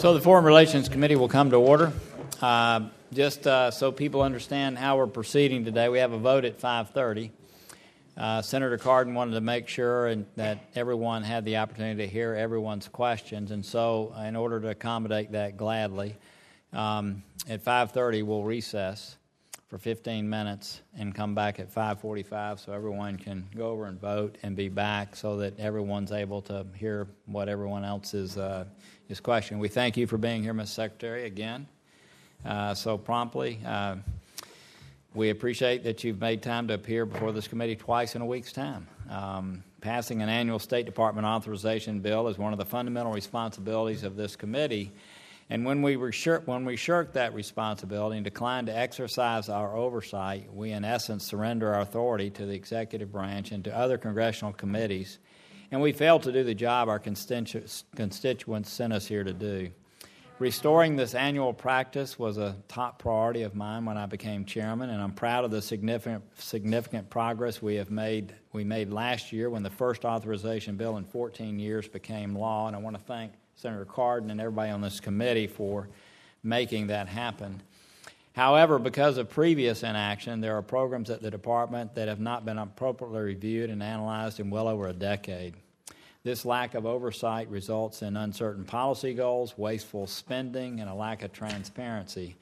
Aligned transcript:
So 0.00 0.14
the 0.14 0.20
Foreign 0.22 0.46
Relations 0.46 0.88
Committee 0.88 1.16
will 1.16 1.28
come 1.28 1.50
to 1.50 1.56
order. 1.56 1.92
Uh, 2.40 2.88
just 3.12 3.46
uh, 3.46 3.70
so 3.70 3.92
people 3.92 4.22
understand 4.22 4.78
how 4.78 4.96
we're 4.96 5.06
proceeding 5.06 5.62
today, 5.62 5.90
we 5.90 5.98
have 5.98 6.12
a 6.12 6.18
vote 6.18 6.46
at 6.46 6.58
5:30. 6.58 7.30
Uh, 8.16 8.40
Senator 8.40 8.78
Cardin 8.78 9.12
wanted 9.12 9.32
to 9.32 9.42
make 9.42 9.68
sure 9.68 10.06
and, 10.06 10.24
that 10.36 10.64
everyone 10.74 11.22
had 11.22 11.44
the 11.44 11.58
opportunity 11.58 12.06
to 12.06 12.10
hear 12.10 12.34
everyone's 12.34 12.88
questions, 12.88 13.50
and 13.50 13.62
so 13.62 14.14
in 14.26 14.36
order 14.36 14.58
to 14.58 14.68
accommodate 14.68 15.32
that 15.32 15.58
gladly, 15.58 16.16
um, 16.72 17.22
at 17.46 17.62
5:30 17.62 18.22
we'll 18.22 18.42
recess 18.42 19.18
for 19.68 19.76
15 19.76 20.30
minutes 20.30 20.80
and 20.96 21.14
come 21.14 21.34
back 21.34 21.60
at 21.60 21.70
5:45 21.70 22.58
so 22.58 22.72
everyone 22.72 23.18
can 23.18 23.46
go 23.54 23.68
over 23.68 23.84
and 23.84 24.00
vote 24.00 24.38
and 24.42 24.56
be 24.56 24.70
back 24.70 25.14
so 25.14 25.36
that 25.36 25.60
everyone's 25.60 26.10
able 26.10 26.40
to 26.40 26.64
hear 26.74 27.06
what 27.26 27.50
everyone 27.50 27.84
else 27.84 28.14
is 28.14 28.38
uh, 28.38 28.64
is 29.10 29.20
question. 29.20 29.58
We 29.58 29.68
thank 29.68 29.96
you 29.96 30.06
for 30.06 30.18
being 30.18 30.42
here, 30.42 30.54
Mr. 30.54 30.68
Secretary, 30.68 31.26
again 31.26 31.66
uh, 32.44 32.74
so 32.74 32.96
promptly. 32.96 33.60
Uh, 33.66 33.96
we 35.14 35.30
appreciate 35.30 35.82
that 35.84 36.04
you've 36.04 36.20
made 36.20 36.42
time 36.42 36.68
to 36.68 36.74
appear 36.74 37.04
before 37.04 37.32
this 37.32 37.48
committee 37.48 37.76
twice 37.76 38.14
in 38.14 38.22
a 38.22 38.26
week's 38.26 38.52
time. 38.52 38.86
Um, 39.08 39.64
passing 39.80 40.22
an 40.22 40.28
annual 40.28 40.60
State 40.60 40.86
Department 40.86 41.26
authorization 41.26 42.00
bill 42.00 42.28
is 42.28 42.38
one 42.38 42.52
of 42.52 42.58
the 42.58 42.64
fundamental 42.64 43.12
responsibilities 43.12 44.04
of 44.04 44.14
this 44.14 44.36
committee. 44.36 44.92
And 45.48 45.64
when 45.64 45.82
we, 45.82 45.96
when 45.96 46.64
we 46.64 46.76
shirk 46.76 47.12
that 47.14 47.34
responsibility 47.34 48.16
and 48.16 48.24
decline 48.24 48.66
to 48.66 48.76
exercise 48.76 49.48
our 49.48 49.74
oversight, 49.74 50.54
we 50.54 50.70
in 50.70 50.84
essence 50.84 51.26
surrender 51.26 51.74
our 51.74 51.80
authority 51.80 52.30
to 52.30 52.46
the 52.46 52.54
executive 52.54 53.10
branch 53.10 53.50
and 53.50 53.64
to 53.64 53.76
other 53.76 53.98
congressional 53.98 54.52
committees, 54.52 55.18
and 55.70 55.80
we 55.80 55.92
failed 55.92 56.22
to 56.24 56.32
do 56.32 56.42
the 56.42 56.54
job 56.54 56.88
our 56.88 56.98
constituents 56.98 57.84
sent 58.70 58.92
us 58.92 59.06
here 59.06 59.24
to 59.24 59.32
do. 59.32 59.70
Restoring 60.40 60.96
this 60.96 61.14
annual 61.14 61.52
practice 61.52 62.18
was 62.18 62.38
a 62.38 62.56
top 62.66 62.98
priority 62.98 63.42
of 63.42 63.54
mine 63.54 63.84
when 63.84 63.98
I 63.98 64.06
became 64.06 64.46
chairman, 64.46 64.88
and 64.88 65.02
I'm 65.02 65.12
proud 65.12 65.44
of 65.44 65.50
the 65.50 65.60
significant, 65.60 66.24
significant 66.38 67.10
progress 67.10 67.60
we 67.60 67.74
have 67.74 67.90
made. 67.90 68.34
We 68.54 68.64
made 68.64 68.90
last 68.90 69.32
year 69.32 69.50
when 69.50 69.62
the 69.62 69.68
first 69.68 70.06
authorization 70.06 70.76
bill 70.76 70.96
in 70.96 71.04
14 71.04 71.58
years 71.58 71.86
became 71.88 72.34
law, 72.34 72.68
and 72.68 72.74
I 72.74 72.78
want 72.78 72.96
to 72.96 73.02
thank 73.02 73.32
Senator 73.54 73.84
Cardin 73.84 74.30
and 74.30 74.40
everybody 74.40 74.70
on 74.70 74.80
this 74.80 74.98
committee 74.98 75.46
for 75.46 75.90
making 76.42 76.86
that 76.86 77.06
happen. 77.06 77.60
However, 78.32 78.78
because 78.78 79.18
of 79.18 79.28
previous 79.28 79.82
inaction, 79.82 80.40
there 80.40 80.56
are 80.56 80.62
programs 80.62 81.10
at 81.10 81.20
the 81.20 81.30
department 81.30 81.94
that 81.96 82.08
have 82.08 82.20
not 82.20 82.46
been 82.46 82.56
appropriately 82.56 83.20
reviewed 83.20 83.68
and 83.68 83.82
analyzed 83.82 84.40
in 84.40 84.48
well 84.48 84.68
over 84.68 84.88
a 84.88 84.94
decade. 84.94 85.54
This 86.22 86.44
lack 86.44 86.74
of 86.74 86.84
oversight 86.84 87.48
results 87.48 88.02
in 88.02 88.16
uncertain 88.16 88.64
policy 88.64 89.14
goals, 89.14 89.56
wasteful 89.56 90.06
spending, 90.06 90.80
and 90.80 90.90
a 90.90 90.94
lack 90.94 91.22
of 91.22 91.32
transparency. 91.32 92.36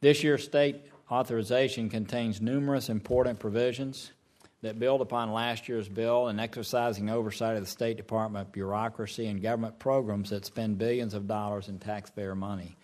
This 0.00 0.22
year's 0.22 0.44
state 0.44 0.76
authorization 1.10 1.90
contains 1.90 2.40
numerous 2.40 2.88
important 2.88 3.38
provisions 3.38 4.12
that 4.62 4.78
build 4.78 5.00
upon 5.00 5.32
last 5.32 5.68
year's 5.68 5.88
bill 5.88 6.28
and 6.28 6.40
exercising 6.40 7.10
oversight 7.10 7.56
of 7.56 7.62
the 7.62 7.70
State 7.70 7.96
Department 7.96 8.50
bureaucracy 8.50 9.26
and 9.26 9.42
government 9.42 9.78
programs 9.78 10.30
that 10.30 10.44
spend 10.44 10.78
billions 10.78 11.14
of 11.14 11.28
dollars 11.28 11.68
in 11.68 11.78
taxpayer 11.78 12.34
money. 12.34 12.76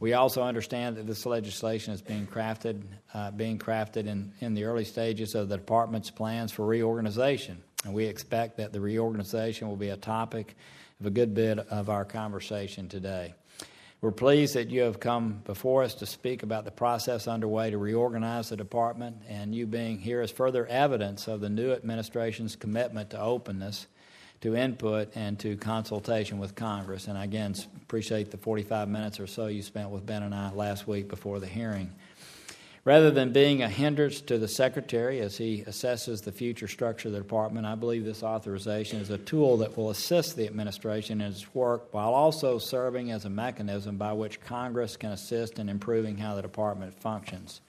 We 0.00 0.14
also 0.14 0.42
understand 0.42 0.96
that 0.96 1.06
this 1.06 1.24
legislation 1.26 1.94
is 1.94 2.02
being 2.02 2.26
crafted, 2.26 2.82
uh, 3.14 3.30
being 3.30 3.58
crafted 3.58 4.06
in, 4.06 4.32
in 4.40 4.54
the 4.54 4.64
early 4.64 4.84
stages 4.84 5.36
of 5.36 5.48
the 5.48 5.58
department's 5.58 6.10
plans 6.10 6.50
for 6.50 6.66
reorganization, 6.66 7.62
and 7.84 7.94
we 7.94 8.04
expect 8.04 8.56
that 8.58 8.72
the 8.72 8.80
reorganization 8.80 9.68
will 9.68 9.76
be 9.76 9.88
a 9.88 9.96
topic 9.96 10.54
of 11.00 11.06
a 11.06 11.10
good 11.10 11.34
bit 11.34 11.58
of 11.58 11.90
our 11.90 12.04
conversation 12.04 12.88
today. 12.88 13.34
We're 14.00 14.10
pleased 14.10 14.54
that 14.54 14.68
you 14.68 14.80
have 14.82 14.98
come 14.98 15.42
before 15.44 15.84
us 15.84 15.94
to 15.94 16.06
speak 16.06 16.42
about 16.42 16.64
the 16.64 16.72
process 16.72 17.28
underway 17.28 17.70
to 17.70 17.78
reorganize 17.78 18.48
the 18.48 18.56
department, 18.56 19.18
and 19.28 19.54
you 19.54 19.64
being 19.64 20.00
here 20.00 20.20
is 20.22 20.32
further 20.32 20.66
evidence 20.66 21.28
of 21.28 21.40
the 21.40 21.48
new 21.48 21.72
administration's 21.72 22.56
commitment 22.56 23.10
to 23.10 23.20
openness, 23.20 23.86
to 24.40 24.56
input, 24.56 25.12
and 25.14 25.38
to 25.38 25.56
consultation 25.56 26.38
with 26.38 26.56
Congress. 26.56 27.06
And 27.06 27.16
I 27.16 27.22
again, 27.22 27.54
appreciate 27.76 28.32
the 28.32 28.38
45 28.38 28.88
minutes 28.88 29.20
or 29.20 29.28
so 29.28 29.46
you 29.46 29.62
spent 29.62 29.90
with 29.90 30.04
Ben 30.04 30.24
and 30.24 30.34
I 30.34 30.50
last 30.50 30.88
week 30.88 31.06
before 31.06 31.38
the 31.38 31.46
hearing. 31.46 31.92
Rather 32.84 33.12
than 33.12 33.32
being 33.32 33.62
a 33.62 33.68
hindrance 33.68 34.20
to 34.22 34.38
the 34.38 34.48
Secretary 34.48 35.20
as 35.20 35.36
he 35.36 35.62
assesses 35.68 36.24
the 36.24 36.32
future 36.32 36.66
structure 36.66 37.06
of 37.06 37.12
the 37.12 37.20
department, 37.20 37.64
I 37.64 37.76
believe 37.76 38.04
this 38.04 38.24
authorization 38.24 38.98
is 38.98 39.10
a 39.10 39.18
tool 39.18 39.58
that 39.58 39.76
will 39.76 39.90
assist 39.90 40.34
the 40.34 40.46
administration 40.46 41.20
in 41.20 41.30
its 41.30 41.54
work 41.54 41.94
while 41.94 42.12
also 42.12 42.58
serving 42.58 43.12
as 43.12 43.24
a 43.24 43.30
mechanism 43.30 43.98
by 43.98 44.12
which 44.14 44.40
Congress 44.40 44.96
can 44.96 45.12
assist 45.12 45.60
in 45.60 45.68
improving 45.68 46.16
how 46.16 46.34
the 46.34 46.42
department 46.42 46.92
functions. 46.98 47.60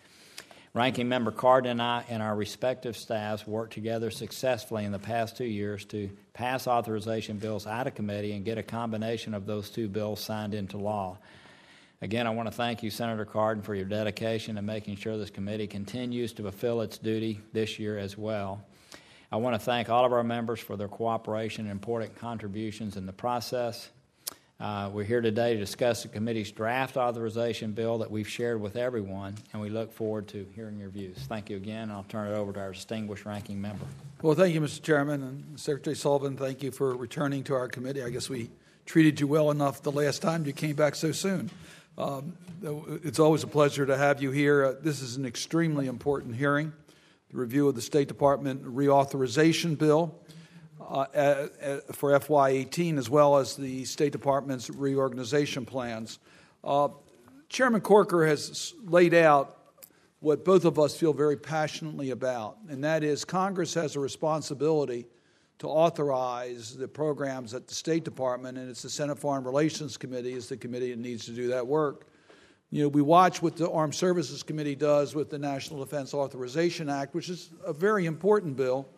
Ranking 0.73 1.07
Member 1.07 1.31
Cardin 1.31 1.69
and 1.69 1.81
I 1.83 2.03
and 2.09 2.23
our 2.23 2.35
respective 2.35 2.97
staffs 2.97 3.45
worked 3.45 3.73
together 3.73 4.09
successfully 4.09 4.83
in 4.83 4.91
the 4.91 4.97
past 4.97 5.37
two 5.37 5.45
years 5.45 5.85
to 5.85 6.09
pass 6.33 6.65
authorization 6.65 7.37
bills 7.37 7.67
out 7.67 7.85
of 7.85 7.93
committee 7.93 8.31
and 8.31 8.43
get 8.43 8.57
a 8.57 8.63
combination 8.63 9.35
of 9.35 9.45
those 9.45 9.69
two 9.69 9.87
bills 9.87 10.19
signed 10.21 10.55
into 10.55 10.77
law. 10.77 11.19
Again, 12.01 12.27
I 12.27 12.31
want 12.31 12.49
to 12.49 12.53
thank 12.53 12.83
you, 12.83 12.89
Senator 12.89 13.25
Cardin, 13.25 13.63
for 13.63 13.73
your 13.75 13.85
dedication 13.85 14.55
to 14.55 14.61
making 14.61 14.97
sure 14.97 15.17
this 15.17 15.29
committee 15.29 15.67
continues 15.67 16.33
to 16.33 16.41
fulfill 16.41 16.81
its 16.81 16.97
duty 16.97 17.39
this 17.53 17.79
year 17.79 17.97
as 17.97 18.17
well. 18.17 18.61
I 19.31 19.37
want 19.37 19.55
to 19.55 19.59
thank 19.59 19.89
all 19.89 20.05
of 20.05 20.11
our 20.11 20.23
members 20.23 20.59
for 20.59 20.75
their 20.75 20.89
cooperation 20.89 21.65
and 21.65 21.71
important 21.71 22.15
contributions 22.15 22.97
in 22.97 23.05
the 23.05 23.13
process. 23.13 23.89
Uh, 24.59 24.89
we're 24.93 25.03
here 25.03 25.21
today 25.21 25.53
to 25.53 25.59
discuss 25.59 26.03
the 26.03 26.07
committee's 26.07 26.51
draft 26.51 26.95
authorization 26.97 27.71
bill 27.71 27.97
that 27.97 28.11
we've 28.11 28.29
shared 28.29 28.61
with 28.61 28.75
everyone, 28.75 29.35
and 29.51 29.61
we 29.61 29.69
look 29.69 29.91
forward 29.91 30.27
to 30.27 30.47
hearing 30.55 30.79
your 30.79 30.89
views. 30.89 31.17
Thank 31.27 31.49
you 31.49 31.57
again. 31.57 31.89
I'll 31.89 32.03
turn 32.03 32.31
it 32.31 32.35
over 32.35 32.53
to 32.53 32.59
our 32.59 32.71
distinguished 32.73 33.25
ranking 33.25 33.59
member. 33.59 33.85
Well, 34.21 34.35
thank 34.35 34.53
you, 34.53 34.61
Mr. 34.61 34.81
Chairman. 34.81 35.23
And 35.23 35.59
Secretary 35.59 35.95
Sullivan, 35.95 36.37
thank 36.37 36.63
you 36.63 36.71
for 36.71 36.95
returning 36.95 37.43
to 37.45 37.55
our 37.55 37.67
committee. 37.67 38.03
I 38.03 38.09
guess 38.09 38.29
we 38.29 38.49
treated 38.85 39.19
you 39.19 39.27
well 39.27 39.51
enough 39.51 39.81
the 39.81 39.91
last 39.91 40.21
time 40.21 40.45
you 40.45 40.53
came 40.53 40.75
back 40.75 40.95
so 40.95 41.11
soon. 41.11 41.49
Um, 41.95 42.35
it's 43.03 43.19
always 43.19 43.43
a 43.43 43.47
pleasure 43.47 43.85
to 43.85 43.95
have 43.95 44.19
you 44.19 44.31
here. 44.31 44.65
Uh, 44.65 44.73
this 44.81 44.99
is 45.01 45.15
an 45.15 45.27
extremely 45.27 45.85
important 45.85 46.35
hearing 46.35 46.73
the 47.29 47.37
review 47.37 47.67
of 47.67 47.75
the 47.75 47.81
State 47.81 48.07
Department 48.07 48.63
reauthorization 48.63 49.77
bill 49.77 50.19
uh, 50.81 51.05
for 51.91 52.19
FY18, 52.19 52.97
as 52.97 53.11
well 53.11 53.37
as 53.37 53.55
the 53.55 53.85
State 53.85 54.11
Department's 54.11 54.71
reorganization 54.71 55.67
plans. 55.67 56.17
Uh, 56.63 56.89
Chairman 57.47 57.81
Corker 57.81 58.25
has 58.25 58.73
laid 58.85 59.13
out 59.13 59.59
what 60.19 60.43
both 60.43 60.65
of 60.65 60.79
us 60.79 60.97
feel 60.97 61.13
very 61.13 61.37
passionately 61.37 62.09
about, 62.09 62.57
and 62.69 62.83
that 62.83 63.03
is 63.03 63.23
Congress 63.23 63.75
has 63.75 63.95
a 63.95 63.99
responsibility 63.99 65.05
to 65.59 65.67
authorize 65.67 66.75
the 66.75 66.87
programs 66.87 67.53
at 67.53 67.67
the 67.67 67.75
State 67.75 68.03
Department, 68.03 68.57
and 68.57 68.69
it's 68.69 68.81
the 68.81 68.89
Senate 68.89 69.17
Foreign 69.17 69.43
Relations 69.43 69.97
Committee 69.97 70.33
is 70.33 70.49
the 70.49 70.57
committee 70.57 70.91
that 70.91 70.99
needs 70.99 71.25
to 71.25 71.31
do 71.31 71.47
that 71.47 71.65
work. 71.65 72.07
You 72.69 72.83
know, 72.83 72.89
we 72.89 73.01
watch 73.01 73.41
what 73.41 73.55
the 73.55 73.69
Armed 73.69 73.93
Services 73.93 74.41
Committee 74.41 74.75
does 74.75 75.13
with 75.13 75.29
the 75.29 75.37
National 75.37 75.79
Defense 75.79 76.13
Authorization 76.13 76.89
Act, 76.89 77.13
which 77.13 77.29
is 77.29 77.51
a 77.65 77.71
very 77.71 78.07
important 78.07 78.57
bill, 78.57 78.89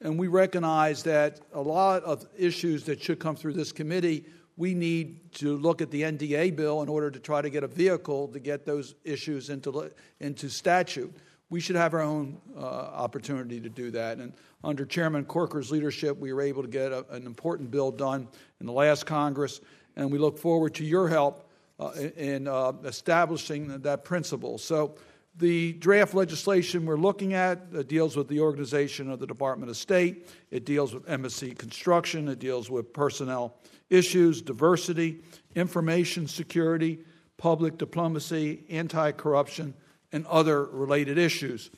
and 0.00 0.18
we 0.18 0.28
recognize 0.28 1.02
that 1.04 1.40
a 1.52 1.60
lot 1.60 2.02
of 2.04 2.26
issues 2.36 2.84
that 2.84 3.02
should 3.02 3.20
come 3.20 3.36
through 3.36 3.52
this 3.52 3.70
committee, 3.70 4.24
we 4.56 4.74
need 4.74 5.32
to 5.34 5.56
look 5.58 5.80
at 5.80 5.90
the 5.90 6.02
NDAA 6.02 6.56
bill 6.56 6.82
in 6.82 6.88
order 6.88 7.10
to 7.10 7.20
try 7.20 7.42
to 7.42 7.50
get 7.50 7.62
a 7.62 7.68
vehicle 7.68 8.28
to 8.28 8.40
get 8.40 8.64
those 8.64 8.94
issues 9.04 9.50
into, 9.50 9.90
into 10.20 10.48
statute 10.48 11.14
we 11.52 11.60
should 11.60 11.76
have 11.76 11.92
our 11.92 12.00
own 12.00 12.40
uh, 12.56 12.60
opportunity 12.60 13.60
to 13.60 13.68
do 13.68 13.90
that. 13.90 14.16
And 14.16 14.32
under 14.64 14.86
Chairman 14.86 15.26
Corker's 15.26 15.70
leadership, 15.70 16.16
we 16.16 16.32
were 16.32 16.40
able 16.40 16.62
to 16.62 16.68
get 16.68 16.92
a, 16.92 17.04
an 17.10 17.26
important 17.26 17.70
bill 17.70 17.90
done 17.90 18.26
in 18.58 18.64
the 18.64 18.72
last 18.72 19.04
Congress, 19.04 19.60
and 19.94 20.10
we 20.10 20.16
look 20.16 20.38
forward 20.38 20.74
to 20.76 20.84
your 20.84 21.08
help 21.08 21.46
uh, 21.78 21.90
in 22.16 22.48
uh, 22.48 22.72
establishing 22.84 23.68
that 23.82 24.02
principle. 24.02 24.56
So, 24.56 24.94
the 25.36 25.74
draft 25.74 26.14
legislation 26.14 26.84
we're 26.86 26.96
looking 26.96 27.34
at 27.34 27.62
uh, 27.74 27.82
deals 27.82 28.16
with 28.16 28.28
the 28.28 28.40
organization 28.40 29.10
of 29.10 29.18
the 29.18 29.26
Department 29.26 29.70
of 29.70 29.76
State. 29.76 30.28
It 30.50 30.64
deals 30.64 30.94
with 30.94 31.08
embassy 31.08 31.54
construction. 31.54 32.28
It 32.28 32.38
deals 32.38 32.70
with 32.70 32.92
personnel 32.94 33.56
issues, 33.90 34.40
diversity, 34.40 35.20
information 35.54 36.28
security, 36.28 37.00
public 37.36 37.76
diplomacy, 37.76 38.64
anti 38.70 39.12
corruption, 39.12 39.74
and 40.12 40.26
other 40.26 40.64
related 40.66 41.18
issues. 41.18 41.70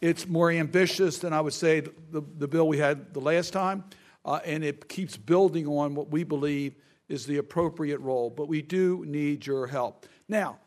It's 0.00 0.28
more 0.28 0.50
ambitious 0.50 1.18
than 1.18 1.32
I 1.32 1.40
would 1.40 1.54
say 1.54 1.80
the, 1.80 2.22
the 2.38 2.46
bill 2.46 2.68
we 2.68 2.78
had 2.78 3.12
the 3.14 3.20
last 3.20 3.52
time, 3.52 3.84
uh, 4.24 4.40
and 4.44 4.62
it 4.62 4.88
keeps 4.88 5.16
building 5.16 5.66
on 5.66 5.94
what 5.94 6.10
we 6.10 6.22
believe 6.22 6.76
is 7.08 7.26
the 7.26 7.38
appropriate 7.38 7.98
role. 8.00 8.30
But 8.30 8.48
we 8.48 8.62
do 8.62 9.04
need 9.06 9.46
your 9.46 9.66
help. 9.66 10.06
Now, 10.28 10.58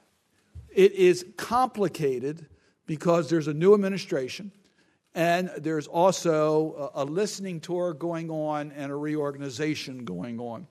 it 0.69 0.93
is 0.93 1.25
complicated 1.37 2.47
because 2.87 3.29
there's 3.29 3.47
a 3.47 3.53
new 3.53 3.73
administration, 3.73 4.51
and 5.13 5.51
there's 5.57 5.87
also 5.87 6.91
a, 6.95 7.03
a 7.03 7.05
listening 7.05 7.59
tour 7.59 7.93
going 7.93 8.29
on 8.29 8.71
and 8.71 8.91
a 8.91 8.95
reorganization 8.95 10.03
going 10.03 10.39
on. 10.39 10.67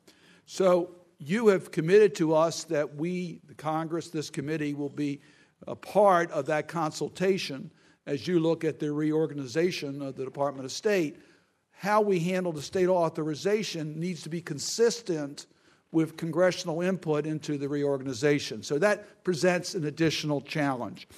So 0.47 0.91
you 1.19 1.49
have 1.49 1.71
committed 1.71 2.15
to 2.17 2.35
us 2.35 2.65
that 2.65 2.97
we, 2.97 3.41
the 3.47 3.55
Congress, 3.55 4.09
this 4.09 4.31
committee, 4.31 4.75
will 4.75 4.89
be 4.89 5.21
a 5.67 5.77
part 5.77 6.31
of 6.31 6.47
that 6.47 6.69
consultation 6.69 7.71
as 8.07 8.27
you 8.27 8.41
look 8.41 8.65
at 8.65 8.79
the 8.79 8.93
reorganization 8.93 10.03
of 10.03 10.17
the 10.17 10.25
Department 10.25 10.65
of 10.65 10.73
State. 10.73 11.17
How 11.71 12.01
we 12.01 12.19
handle 12.21 12.53
the 12.53 12.63
state 12.63 12.89
authorization 12.89 13.99
needs 13.99 14.23
to 14.23 14.29
be 14.29 14.41
consistent 14.41 15.47
with 15.93 16.17
congressional 16.17 16.83
input 16.83 17.27
into 17.27 17.59
the 17.59 17.69
reorganization. 17.69 18.63
So 18.63 18.79
that 18.79 19.25
presents 19.25 19.75
an 19.75 19.85
additional 19.85 20.41
challenge. 20.41 21.09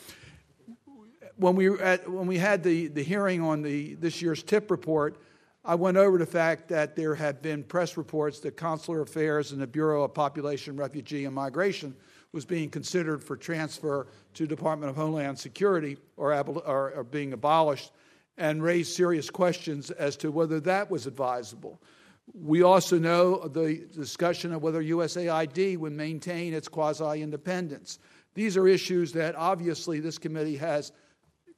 When 1.37 1.57
we, 1.57 1.69
at, 1.79 2.09
when 2.11 2.27
we 2.27 2.39
had 2.39 2.63
the, 2.63 2.89
the 2.89 3.03
hearing 3.03 3.43
on 3.43 3.63
the, 3.63 3.95
this 3.95 4.23
year's 4.23 4.43
TIP 4.43 4.71
report, 4.71 5.21
I 5.65 5.75
went 5.75 5.97
over 5.97 6.19
the 6.19 6.27
fact 6.27 6.69
that 6.69 6.97
there 6.97 7.15
have 7.15 7.43
been 7.43 7.65
press 7.65 7.97
reports 7.97 8.41
that 8.41 8.57
Consular 8.57 9.03
Affairs 9.03 9.53
and 9.53 9.61
the 9.61 9.67
Bureau 9.67 10.05
of 10.05 10.15
Population, 10.15 10.77
Refugee, 10.77 11.25
and 11.25 11.35
Migration 11.35 11.95
was 12.33 12.45
being 12.45 12.71
considered 12.71 13.23
for 13.23 13.37
transfer 13.37 14.07
to 14.35 14.47
Department 14.47 14.91
of 14.91 14.97
Homeland 14.97 15.39
Security 15.39 15.99
or, 16.17 16.33
or, 16.35 16.93
or 16.93 17.05
being 17.05 17.33
abolished 17.33 17.93
and 18.39 18.63
raised 18.63 18.95
serious 18.95 19.29
questions 19.29 19.91
as 19.91 20.17
to 20.17 20.31
whether 20.31 20.59
that 20.61 20.91
was 20.91 21.07
advisable. 21.07 21.81
We 22.35 22.63
also 22.63 22.99
know 22.99 23.49
the 23.49 23.87
discussion 23.95 24.53
of 24.53 24.63
whether 24.63 24.83
USAID 24.83 25.77
would 25.77 25.93
maintain 25.93 26.55
its 26.55 26.69
quasi 26.69 27.21
independence. 27.21 27.99
These 28.35 28.57
are 28.57 28.67
issues 28.67 29.13
that 29.13 29.35
obviously 29.37 30.01
this 30.01 30.19
committee 30.19 30.57
has 30.57 30.93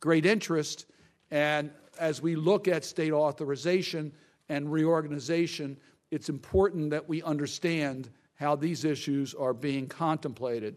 great 0.00 0.26
interest, 0.26 0.87
and 1.31 1.71
as 1.99 2.21
we 2.21 2.35
look 2.35 2.67
at 2.67 2.85
state 2.85 3.12
authorization 3.12 4.12
and 4.49 4.71
reorganization, 4.71 5.76
it's 6.11 6.29
important 6.29 6.91
that 6.91 7.09
we 7.09 7.23
understand 7.23 8.11
how 8.34 8.56
these 8.56 8.84
issues 8.84 9.34
are 9.34 9.54
being 9.54 9.86
contemplated. 9.86 10.76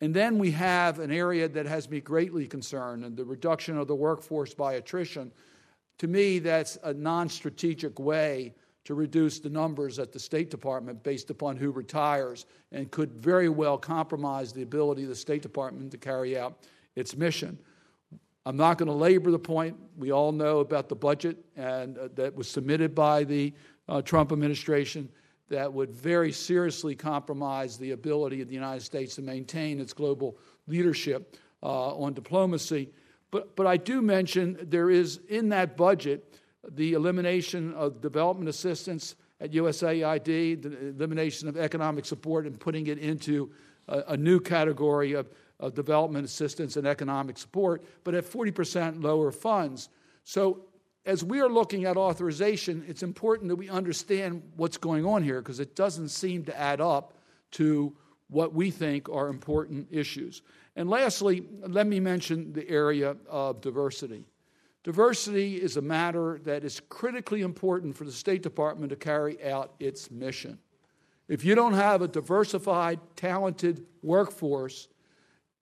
And 0.00 0.14
then 0.14 0.38
we 0.38 0.50
have 0.52 1.00
an 1.00 1.10
area 1.10 1.48
that 1.48 1.66
has 1.66 1.90
me 1.90 2.00
greatly 2.00 2.46
concerned, 2.46 3.04
and 3.04 3.16
the 3.16 3.24
reduction 3.24 3.76
of 3.76 3.88
the 3.88 3.94
workforce 3.94 4.54
by 4.54 4.74
attrition. 4.74 5.32
To 5.98 6.06
me, 6.06 6.38
that's 6.38 6.78
a 6.84 6.94
non 6.94 7.28
strategic 7.28 7.98
way 7.98 8.54
to 8.84 8.94
reduce 8.94 9.40
the 9.40 9.50
numbers 9.50 9.98
at 9.98 10.12
the 10.12 10.18
State 10.18 10.50
Department 10.50 11.02
based 11.02 11.30
upon 11.30 11.56
who 11.56 11.70
retires 11.70 12.46
and 12.72 12.90
could 12.90 13.12
very 13.12 13.48
well 13.48 13.76
compromise 13.76 14.52
the 14.52 14.62
ability 14.62 15.02
of 15.02 15.08
the 15.08 15.16
State 15.16 15.42
Department 15.42 15.90
to 15.90 15.98
carry 15.98 16.38
out 16.38 16.58
its 16.94 17.16
mission. 17.16 17.58
I'm 18.46 18.56
not 18.56 18.78
going 18.78 18.86
to 18.86 18.94
labor 18.94 19.30
the 19.30 19.38
point. 19.38 19.76
We 19.98 20.10
all 20.10 20.32
know 20.32 20.60
about 20.60 20.88
the 20.88 20.94
budget 20.94 21.36
and 21.54 21.98
uh, 21.98 22.08
that 22.14 22.34
was 22.34 22.48
submitted 22.48 22.94
by 22.94 23.24
the 23.24 23.52
uh, 23.90 24.00
Trump 24.00 24.32
administration 24.32 25.10
that 25.48 25.72
would 25.72 25.90
very 25.90 26.32
seriously 26.32 26.94
compromise 26.94 27.78
the 27.78 27.92
ability 27.92 28.40
of 28.40 28.48
the 28.48 28.54
United 28.54 28.82
States 28.82 29.14
to 29.16 29.22
maintain 29.22 29.80
its 29.80 29.92
global 29.92 30.36
leadership 30.66 31.36
uh, 31.62 31.94
on 31.94 32.12
diplomacy. 32.14 32.90
But, 33.30 33.56
but 33.56 33.66
I 33.66 33.76
do 33.76 34.02
mention 34.02 34.58
there 34.62 34.90
is 34.90 35.20
in 35.28 35.48
that 35.50 35.76
budget 35.76 36.34
the 36.70 36.92
elimination 36.92 37.74
of 37.74 38.00
development 38.00 38.48
assistance 38.48 39.14
at 39.40 39.52
USAID, 39.52 40.62
the 40.62 40.88
elimination 40.88 41.48
of 41.48 41.56
economic 41.56 42.04
support, 42.04 42.46
and 42.46 42.58
putting 42.58 42.88
it 42.88 42.98
into 42.98 43.50
a, 43.86 44.04
a 44.08 44.16
new 44.16 44.40
category 44.40 45.12
of 45.12 45.30
of 45.60 45.74
development 45.74 46.24
assistance 46.24 46.76
and 46.76 46.86
economic 46.86 47.36
support, 47.36 47.82
but 48.04 48.14
at 48.14 48.24
40% 48.24 49.02
lower 49.02 49.32
funds. 49.32 49.88
So, 50.24 50.64
as 51.08 51.24
we 51.24 51.40
are 51.40 51.48
looking 51.48 51.86
at 51.86 51.96
authorization, 51.96 52.84
it's 52.86 53.02
important 53.02 53.48
that 53.48 53.56
we 53.56 53.70
understand 53.70 54.42
what's 54.56 54.76
going 54.76 55.06
on 55.06 55.22
here 55.22 55.40
because 55.40 55.58
it 55.58 55.74
doesn't 55.74 56.10
seem 56.10 56.44
to 56.44 56.60
add 56.60 56.82
up 56.82 57.14
to 57.52 57.96
what 58.28 58.52
we 58.52 58.70
think 58.70 59.08
are 59.08 59.28
important 59.28 59.88
issues. 59.90 60.42
And 60.76 60.90
lastly, 60.90 61.46
let 61.66 61.86
me 61.86 61.98
mention 61.98 62.52
the 62.52 62.68
area 62.68 63.16
of 63.26 63.62
diversity. 63.62 64.26
Diversity 64.84 65.56
is 65.56 65.78
a 65.78 65.82
matter 65.82 66.40
that 66.44 66.62
is 66.62 66.78
critically 66.90 67.40
important 67.40 67.96
for 67.96 68.04
the 68.04 68.12
State 68.12 68.42
Department 68.42 68.90
to 68.90 68.96
carry 68.96 69.42
out 69.50 69.72
its 69.80 70.10
mission. 70.10 70.58
If 71.26 71.42
you 71.42 71.54
don't 71.54 71.72
have 71.72 72.02
a 72.02 72.08
diversified, 72.08 73.00
talented 73.16 73.86
workforce, 74.02 74.88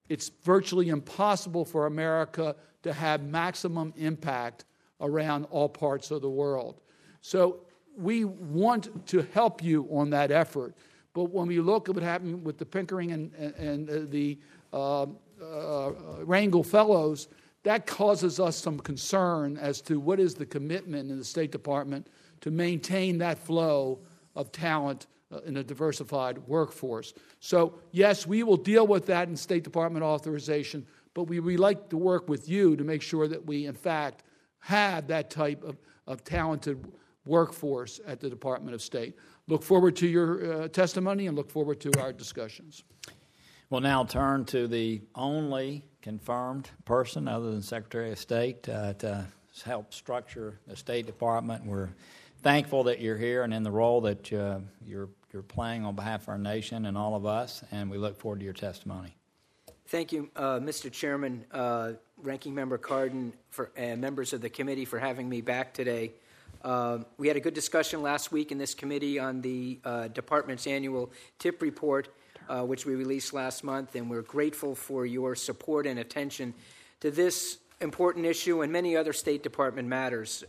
it's 0.08 0.28
virtually 0.42 0.88
impossible 0.88 1.64
for 1.64 1.87
America 1.87 2.56
to 2.82 2.92
have 2.92 3.22
maximum 3.22 3.94
impact 3.96 4.64
around 5.00 5.46
all 5.50 5.69
parts 5.69 6.10
of 6.10 6.22
the 6.22 6.31
world. 6.31 6.81
So 7.20 7.60
we 7.96 8.25
want 8.25 9.06
to 9.08 9.26
help 9.32 9.62
you 9.62 9.88
on 9.90 10.10
that 10.10 10.31
effort. 10.31 10.75
But 11.12 11.31
when 11.31 11.46
we 11.48 11.60
look 11.60 11.88
at 11.88 11.94
what 11.94 12.04
happened 12.04 12.44
with 12.44 12.58
the 12.58 12.66
Pickering 12.66 13.12
and, 13.12 13.32
and, 13.34 13.88
and 13.88 14.10
the 14.10 14.38
uh, 14.72 15.06
uh, 15.43 16.62
Fellows, 16.62 17.28
that 17.62 17.87
causes 17.87 18.38
us 18.38 18.56
some 18.56 18.78
concern 18.78 19.56
as 19.56 19.81
to 19.82 19.98
what 19.98 20.20
is 20.20 20.34
the 20.34 20.46
commitment 20.46 21.10
in 21.10 21.19
the 21.19 21.25
State 21.25 21.50
Department 21.50 22.06
to 22.42 22.50
maintain 22.50 23.19
that 23.19 23.38
flow 23.38 23.99
of 24.37 24.52
talent 24.52 25.06
uh, 25.32 25.38
in 25.46 25.56
a 25.56 25.64
diversified 25.64 26.38
workforce. 26.46 27.14
So, 27.40 27.75
yes, 27.90 28.26
we 28.26 28.42
will 28.42 28.56
deal 28.56 28.87
with 28.87 29.06
that 29.06 29.28
in 29.28 29.37
State 29.37 29.64
Department 29.64 30.04
authorization, 30.04 30.87
but 31.14 31.25
we, 31.25 31.40
we 31.40 31.56
like 31.56 31.88
to 31.88 31.96
work 31.96 32.28
with 32.28 32.49
you 32.49 32.76
to 32.76 32.84
make 32.84 33.02
sure 33.02 33.26
that 33.26 33.44
we, 33.44 33.66
in 33.66 33.75
fact, 33.75 34.22
have 34.66 35.06
that 35.06 35.30
type 35.30 35.62
of, 35.62 35.76
of 36.08 36.24
talented 36.24 36.84
workforce 37.24 38.00
at 38.04 38.18
the 38.18 38.28
Department 38.28 38.74
of 38.74 38.82
State. 38.82 39.14
Look 39.46 39.62
forward 39.62 39.94
to 39.96 40.08
your 40.08 40.62
uh, 40.64 40.68
testimony 40.68 41.28
and 41.28 41.36
look 41.36 41.52
forward 41.52 41.78
to 41.82 41.92
our 42.00 42.12
discussions. 42.12 42.82
We'll 43.70 43.80
now 43.80 44.02
turn 44.02 44.44
to 44.46 44.66
the 44.66 45.02
only 45.14 45.84
confirmed 46.02 46.68
person 46.84 47.28
other 47.28 47.52
than 47.52 47.62
Secretary 47.62 48.10
of 48.10 48.18
State 48.18 48.68
uh, 48.68 48.94
to 48.94 49.24
help 49.64 49.94
structure 49.94 50.58
the 50.66 50.74
State 50.74 51.06
Department. 51.06 51.64
We're 51.64 51.90
thankful 52.42 52.82
that 52.84 53.00
you're 53.00 53.16
here 53.16 53.44
and 53.44 53.54
in 53.54 53.62
the 53.62 53.70
role 53.70 54.00
that 54.00 54.32
uh, 54.32 54.58
you're, 54.84 55.10
you're 55.32 55.44
playing 55.44 55.84
on 55.84 55.94
behalf 55.94 56.22
of 56.22 56.30
our 56.30 56.38
nation 56.38 56.86
and 56.86 56.98
all 56.98 57.14
of 57.14 57.24
us, 57.24 57.62
and 57.70 57.88
we 57.88 57.98
look 57.98 58.18
forward 58.18 58.40
to 58.40 58.44
your 58.44 58.52
testimony. 58.54 59.16
Thank 59.86 60.10
you, 60.10 60.28
uh, 60.34 60.58
Mr. 60.58 60.90
Chairman, 60.90 61.44
uh, 61.52 61.92
Ranking 62.22 62.54
Member 62.54 62.78
Cardin, 62.78 63.32
for, 63.50 63.70
and 63.76 64.00
members 64.00 64.32
of 64.32 64.40
the 64.40 64.48
committee 64.48 64.86
for 64.86 64.98
having 64.98 65.28
me 65.28 65.42
back 65.42 65.74
today. 65.74 66.12
Uh, 66.64 66.98
we 67.18 67.28
had 67.28 67.36
a 67.36 67.40
good 67.40 67.52
discussion 67.52 68.00
last 68.00 68.32
week 68.32 68.50
in 68.50 68.56
this 68.56 68.74
committee 68.74 69.18
on 69.18 69.42
the 69.42 69.78
uh, 69.84 70.08
department's 70.08 70.66
annual 70.66 71.12
TIP 71.38 71.60
report, 71.60 72.08
uh, 72.48 72.62
which 72.62 72.86
we 72.86 72.94
released 72.94 73.34
last 73.34 73.62
month, 73.62 73.94
and 73.96 74.08
we're 74.08 74.22
grateful 74.22 74.75
for 74.75 75.04
your 75.04 75.35
support 75.35 75.87
and 75.87 75.99
attention 75.99 76.54
to 77.00 77.11
this 77.11 77.58
important 77.82 78.25
issue 78.25 78.62
and 78.62 78.73
many 78.73 78.96
other 78.96 79.12
State 79.12 79.42
Department 79.42 79.87
matters. 79.87 80.42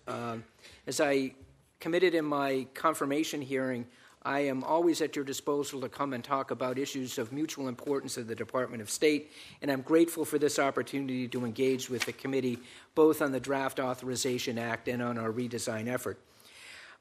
as 0.87 1.01
I 1.01 1.33
committed 1.81 2.15
in 2.15 2.23
my 2.23 2.65
confirmation 2.73 3.41
hearing, 3.41 3.85
I 4.27 4.41
am 4.41 4.61
always 4.65 4.99
at 4.99 5.15
your 5.15 5.23
disposal 5.23 5.79
to 5.79 5.87
come 5.87 6.11
and 6.11 6.21
talk 6.21 6.51
about 6.51 6.77
issues 6.77 7.17
of 7.17 7.31
mutual 7.31 7.69
importance 7.69 8.17
of 8.17 8.27
the 8.27 8.35
Department 8.35 8.81
of 8.81 8.89
State, 8.89 9.31
and 9.61 9.71
I'm 9.71 9.79
grateful 9.79 10.25
for 10.25 10.37
this 10.37 10.59
opportunity 10.59 11.29
to 11.29 11.45
engage 11.45 11.89
with 11.89 12.03
the 12.03 12.11
committee 12.11 12.59
both 12.93 13.21
on 13.21 13.31
the 13.31 13.39
Draft 13.39 13.79
Authorization 13.79 14.57
Act 14.57 14.89
and 14.89 15.01
on 15.01 15.17
our 15.17 15.31
redesign 15.31 15.87
effort. 15.87 16.19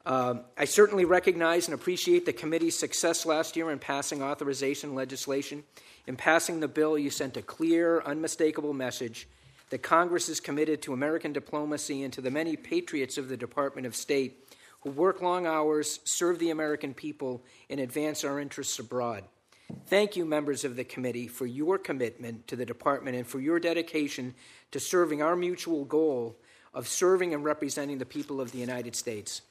Uh, 0.07 0.35
I 0.57 0.67
certainly 0.67 1.05
recognize 1.05 1.67
and 1.67 1.75
appreciate 1.75 2.27
the 2.27 2.33
committee's 2.33 2.79
success 2.79 3.27
last 3.27 3.57
year 3.57 3.73
in 3.73 3.81
passing 3.81 4.23
authorization 4.23 4.95
legislation. 4.95 5.65
In 6.07 6.15
passing 6.15 6.61
the 6.61 6.69
bill, 6.69 6.97
you 6.97 7.11
sent 7.11 7.37
a 7.37 7.43
clear, 7.43 8.03
unmistakable 8.03 8.73
message 8.73 9.27
that 9.71 9.83
Congress 9.83 10.29
is 10.29 10.39
committed 10.39 10.81
to 10.83 10.93
American 10.93 11.33
diplomacy 11.33 12.05
and 12.05 12.13
to 12.13 12.21
the 12.21 12.31
many 12.31 12.55
patriots 12.55 13.19
of 13.19 13.29
the 13.29 13.37
Department 13.37 13.85
of 13.85 13.97
State 13.97 14.46
who 14.83 14.91
work 14.91 15.23
long 15.23 15.47
hours, 15.47 16.01
serve 16.05 16.39
the 16.39 16.51
American 16.51 16.95
people, 16.95 17.45
and 17.69 17.81
advance 17.81 18.25
our 18.25 18.41
interests 18.41 18.79
abroad. 18.79 19.25
Thank 19.87 20.17
you, 20.17 20.25
members 20.25 20.65
of 20.65 20.77
the 20.77 20.85
committee, 20.85 21.27
for 21.27 21.47
your 21.47 21.79
commitment 21.79 22.47
to 22.49 22.57
the 22.57 22.67
department 22.67 23.17
and 23.17 23.27
for 23.27 23.41
your 23.41 23.59
dedication 23.59 24.35
to 24.71 24.79
serving 24.79 25.23
our 25.23 25.35
mutual 25.35 25.85
goal 25.85 26.37
of 26.73 26.87
serving 26.87 27.35
and 27.35 27.43
representing 27.43 27.99
the 27.99 28.07
people 28.07 28.41
of 28.41 28.53
the 28.53 28.59
United 28.59 28.95
States. 28.95 29.43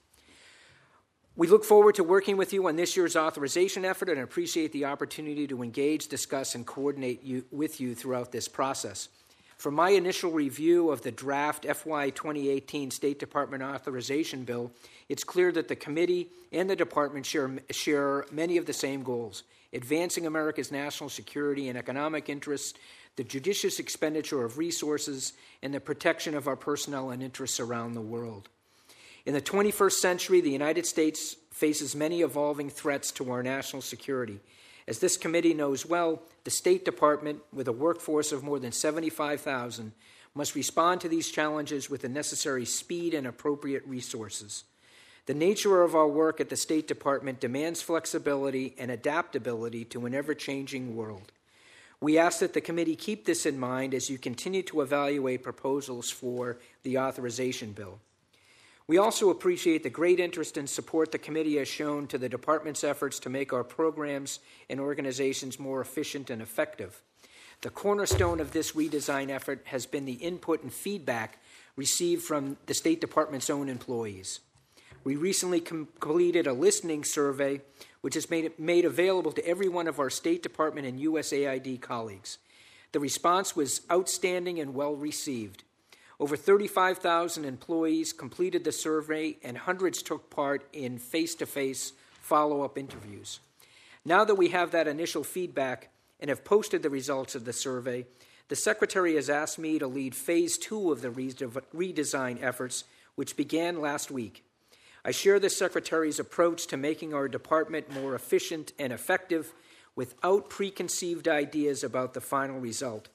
We 1.36 1.48
look 1.48 1.66
forward 1.66 1.96
to 1.96 2.04
working 2.04 2.38
with 2.38 2.54
you 2.54 2.68
on 2.68 2.78
this 2.78 2.96
year's 2.96 3.18
authorization 3.18 3.84
effort 3.84 4.08
and 4.08 4.22
appreciate 4.22 4.72
the 4.72 4.86
opportunity 4.86 5.48
to 5.48 5.64
engage, 5.64 6.08
discuss, 6.08 6.56
and 6.56 6.66
coordinate 6.66 7.24
you, 7.24 7.44
with 7.52 7.82
you 7.82 7.94
throughout 7.94 8.32
this 8.32 8.48
process. 8.48 9.10
From 9.58 9.74
my 9.74 9.92
initial 9.92 10.32
review 10.32 10.92
of 10.92 11.02
the 11.02 11.12
draft 11.12 11.66
FY 11.66 12.10
2018 12.10 12.92
State 12.92 13.20
Department 13.20 13.64
authorization 13.64 14.44
bill, 14.44 14.72
it's 15.10 15.24
clear 15.24 15.52
that 15.54 15.68
the 15.68 15.76
committee 15.76 16.30
and 16.52 16.70
the 16.70 16.76
department 16.76 17.26
share, 17.26 17.52
share 17.72 18.26
many 18.32 18.58
of 18.58 18.66
the 18.66 18.74
same 18.74 19.04
goals 19.04 19.44
advancing 19.76 20.26
America's 20.26 20.72
national 20.72 21.10
security 21.10 21.68
and 21.68 21.78
economic 21.78 22.30
interests, 22.30 22.74
the 23.18 23.24
judicious 23.24 23.80
expenditure 23.80 24.44
of 24.44 24.58
resources, 24.58 25.34
and 25.62 25.74
the 25.74 25.80
protection 25.80 26.34
of 26.34 26.48
our 26.48 26.56
personnel 26.56 27.10
and 27.10 27.22
interests 27.22 27.60
around 27.60 27.94
the 27.94 28.02
world. 28.02 28.50
In 29.26 29.34
the 29.34 29.42
21st 29.42 29.94
century, 29.94 30.42
the 30.42 30.50
United 30.50 30.86
States 30.86 31.36
faces 31.52 31.96
many 31.96 32.22
evolving 32.22 32.70
threats 32.70 33.12
to 33.12 33.32
our 33.32 33.44
national 33.44 33.82
security. 33.82 34.40
As 34.88 35.00
this 35.00 35.18
committee 35.18 35.54
knows 35.54 35.86
well, 35.86 36.22
the 36.44 36.52
State 36.52 36.86
Department, 36.86 37.42
with 37.52 37.68
a 37.68 37.72
workforce 37.72 38.32
of 38.32 38.44
more 38.44 38.60
than 38.60 38.72
75,000, 38.72 39.94
must 40.36 40.54
respond 40.54 41.02
to 41.02 41.10
these 41.10 41.32
challenges 41.32 41.90
with 41.90 42.02
the 42.02 42.10
necessary 42.10 42.66
speed 42.66 43.14
and 43.14 43.26
appropriate 43.26 43.88
resources. 43.88 44.64
The 45.26 45.34
nature 45.34 45.82
of 45.82 45.96
our 45.96 46.08
work 46.08 46.40
at 46.40 46.50
the 46.50 46.56
State 46.56 46.88
Department 46.88 47.40
demands 47.40 47.82
flexibility 47.82 48.76
and 48.78 48.92
adaptability 48.92 49.86
to 49.86 50.06
an 50.06 50.14
ever 50.14 50.36
changing 50.36 50.96
world. 50.96 51.32
We 52.00 52.20
ask 52.20 52.40
that 52.40 52.54
the 52.54 52.62
committee 52.62 52.96
keep 52.96 53.26
this 53.26 53.48
in 53.48 53.58
mind 53.58 53.96
as 53.96 54.10
you 54.10 54.20
continue 54.20 54.62
to 54.64 54.82
evaluate 54.82 55.42
proposals 55.42 56.12
for 56.12 56.58
the 56.84 57.00
authorization 57.00 57.72
bill. 57.72 58.00
We 58.88 59.00
also 59.00 59.32
appreciate 59.32 59.82
the 59.82 59.90
great 59.90 60.20
interest 60.20 60.58
and 60.58 60.70
support 60.70 61.12
the 61.12 61.18
committee 61.18 61.58
has 61.58 61.68
shown 61.68 62.06
to 62.08 62.20
the 62.20 62.30
department's 62.30 62.84
efforts 62.84 63.20
to 63.22 63.30
make 63.30 63.52
our 63.52 63.64
programs 63.64 64.40
and 64.70 64.80
organizations 64.80 65.60
more 65.60 65.82
efficient 65.82 66.30
and 66.30 66.40
effective. 66.40 67.02
The 67.62 67.72
cornerstone 67.72 68.40
of 68.40 68.52
this 68.52 68.74
redesign 68.74 69.30
effort 69.30 69.64
has 69.66 69.88
been 69.88 70.06
the 70.06 70.14
input 70.14 70.62
and 70.62 70.72
feedback 70.72 71.40
received 71.76 72.24
from 72.24 72.58
the 72.68 72.76
State 72.76 73.02
Department's 73.02 73.50
own 73.50 73.70
employees. 73.70 74.42
We 75.04 75.16
recently 75.16 75.62
completed 75.62 76.46
a 76.46 76.54
listening 76.54 77.04
survey, 77.04 77.62
which 78.02 78.16
is 78.16 78.30
made, 78.30 78.58
made 78.60 78.86
available 78.86 79.32
to 79.32 79.48
every 79.48 79.68
one 79.68 79.88
of 79.88 80.00
our 80.00 80.12
State 80.12 80.44
Department 80.44 80.86
and 80.86 81.00
USAID 81.00 81.82
colleagues. 81.82 82.38
The 82.92 83.00
response 83.00 83.56
was 83.56 83.82
outstanding 83.92 84.60
and 84.60 84.76
well 84.76 84.96
received. 84.96 85.64
Over 86.20 86.38
35,000 86.38 87.44
employees 87.44 88.14
completed 88.14 88.64
the 88.64 88.72
survey, 88.72 89.38
and 89.44 89.58
hundreds 89.58 90.02
took 90.02 90.30
part 90.30 90.66
in 90.72 90.98
face 90.98 91.36
to 91.36 91.46
face 91.46 91.94
follow 92.22 92.62
up 92.62 92.78
interviews. 92.78 93.40
Now 94.06 94.24
that 94.24 94.36
we 94.36 94.50
have 94.50 94.72
that 94.72 94.88
initial 94.88 95.24
feedback 95.24 95.90
and 96.20 96.30
have 96.30 96.46
posted 96.46 96.84
the 96.84 96.90
results 96.90 97.36
of 97.36 97.44
the 97.44 97.54
survey, 97.54 98.06
the 98.48 98.56
Secretary 98.56 99.16
has 99.16 99.30
asked 99.30 99.60
me 99.60 99.80
to 99.80 99.88
lead 99.88 100.16
phase 100.16 100.58
two 100.58 100.92
of 100.92 101.02
the 101.02 101.10
redesign 101.10 102.42
efforts, 102.42 102.84
which 103.16 103.36
began 103.36 103.82
last 103.82 104.12
week. 104.12 104.44
I 105.04 105.12
share 105.12 105.40
the 105.40 105.50
Secretary's 105.50 106.20
approach 106.20 106.68
to 106.68 106.78
making 106.78 107.14
our 107.14 107.28
department 107.28 107.92
more 107.92 108.16
efficient 108.16 108.72
and 108.80 108.94
effective 108.94 109.54
without 109.96 110.50
preconceived 110.50 111.28
ideas 111.28 111.84
about 111.84 112.14
the 112.14 112.22
final 112.22 112.60
result. 112.60 113.10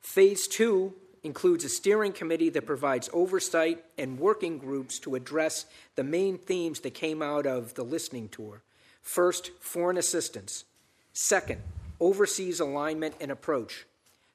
Phase 0.00 0.46
two 0.46 0.94
includes 1.26 1.64
a 1.64 1.68
steering 1.68 2.12
committee 2.12 2.48
that 2.50 2.66
provides 2.66 3.10
oversight 3.12 3.84
and 3.98 4.18
working 4.18 4.58
groups 4.58 4.98
to 5.00 5.14
address 5.14 5.66
the 5.96 6.04
main 6.04 6.38
themes 6.38 6.80
that 6.80 6.94
came 6.94 7.20
out 7.20 7.46
of 7.46 7.74
the 7.74 7.84
listening 7.84 8.28
tour. 8.28 8.62
First, 9.02 9.50
foreign 9.60 9.98
assistance. 9.98 10.64
Second, 11.12 11.60
overseas 12.00 12.60
alignment 12.60 13.14
and 13.20 13.30
approach. 13.30 13.86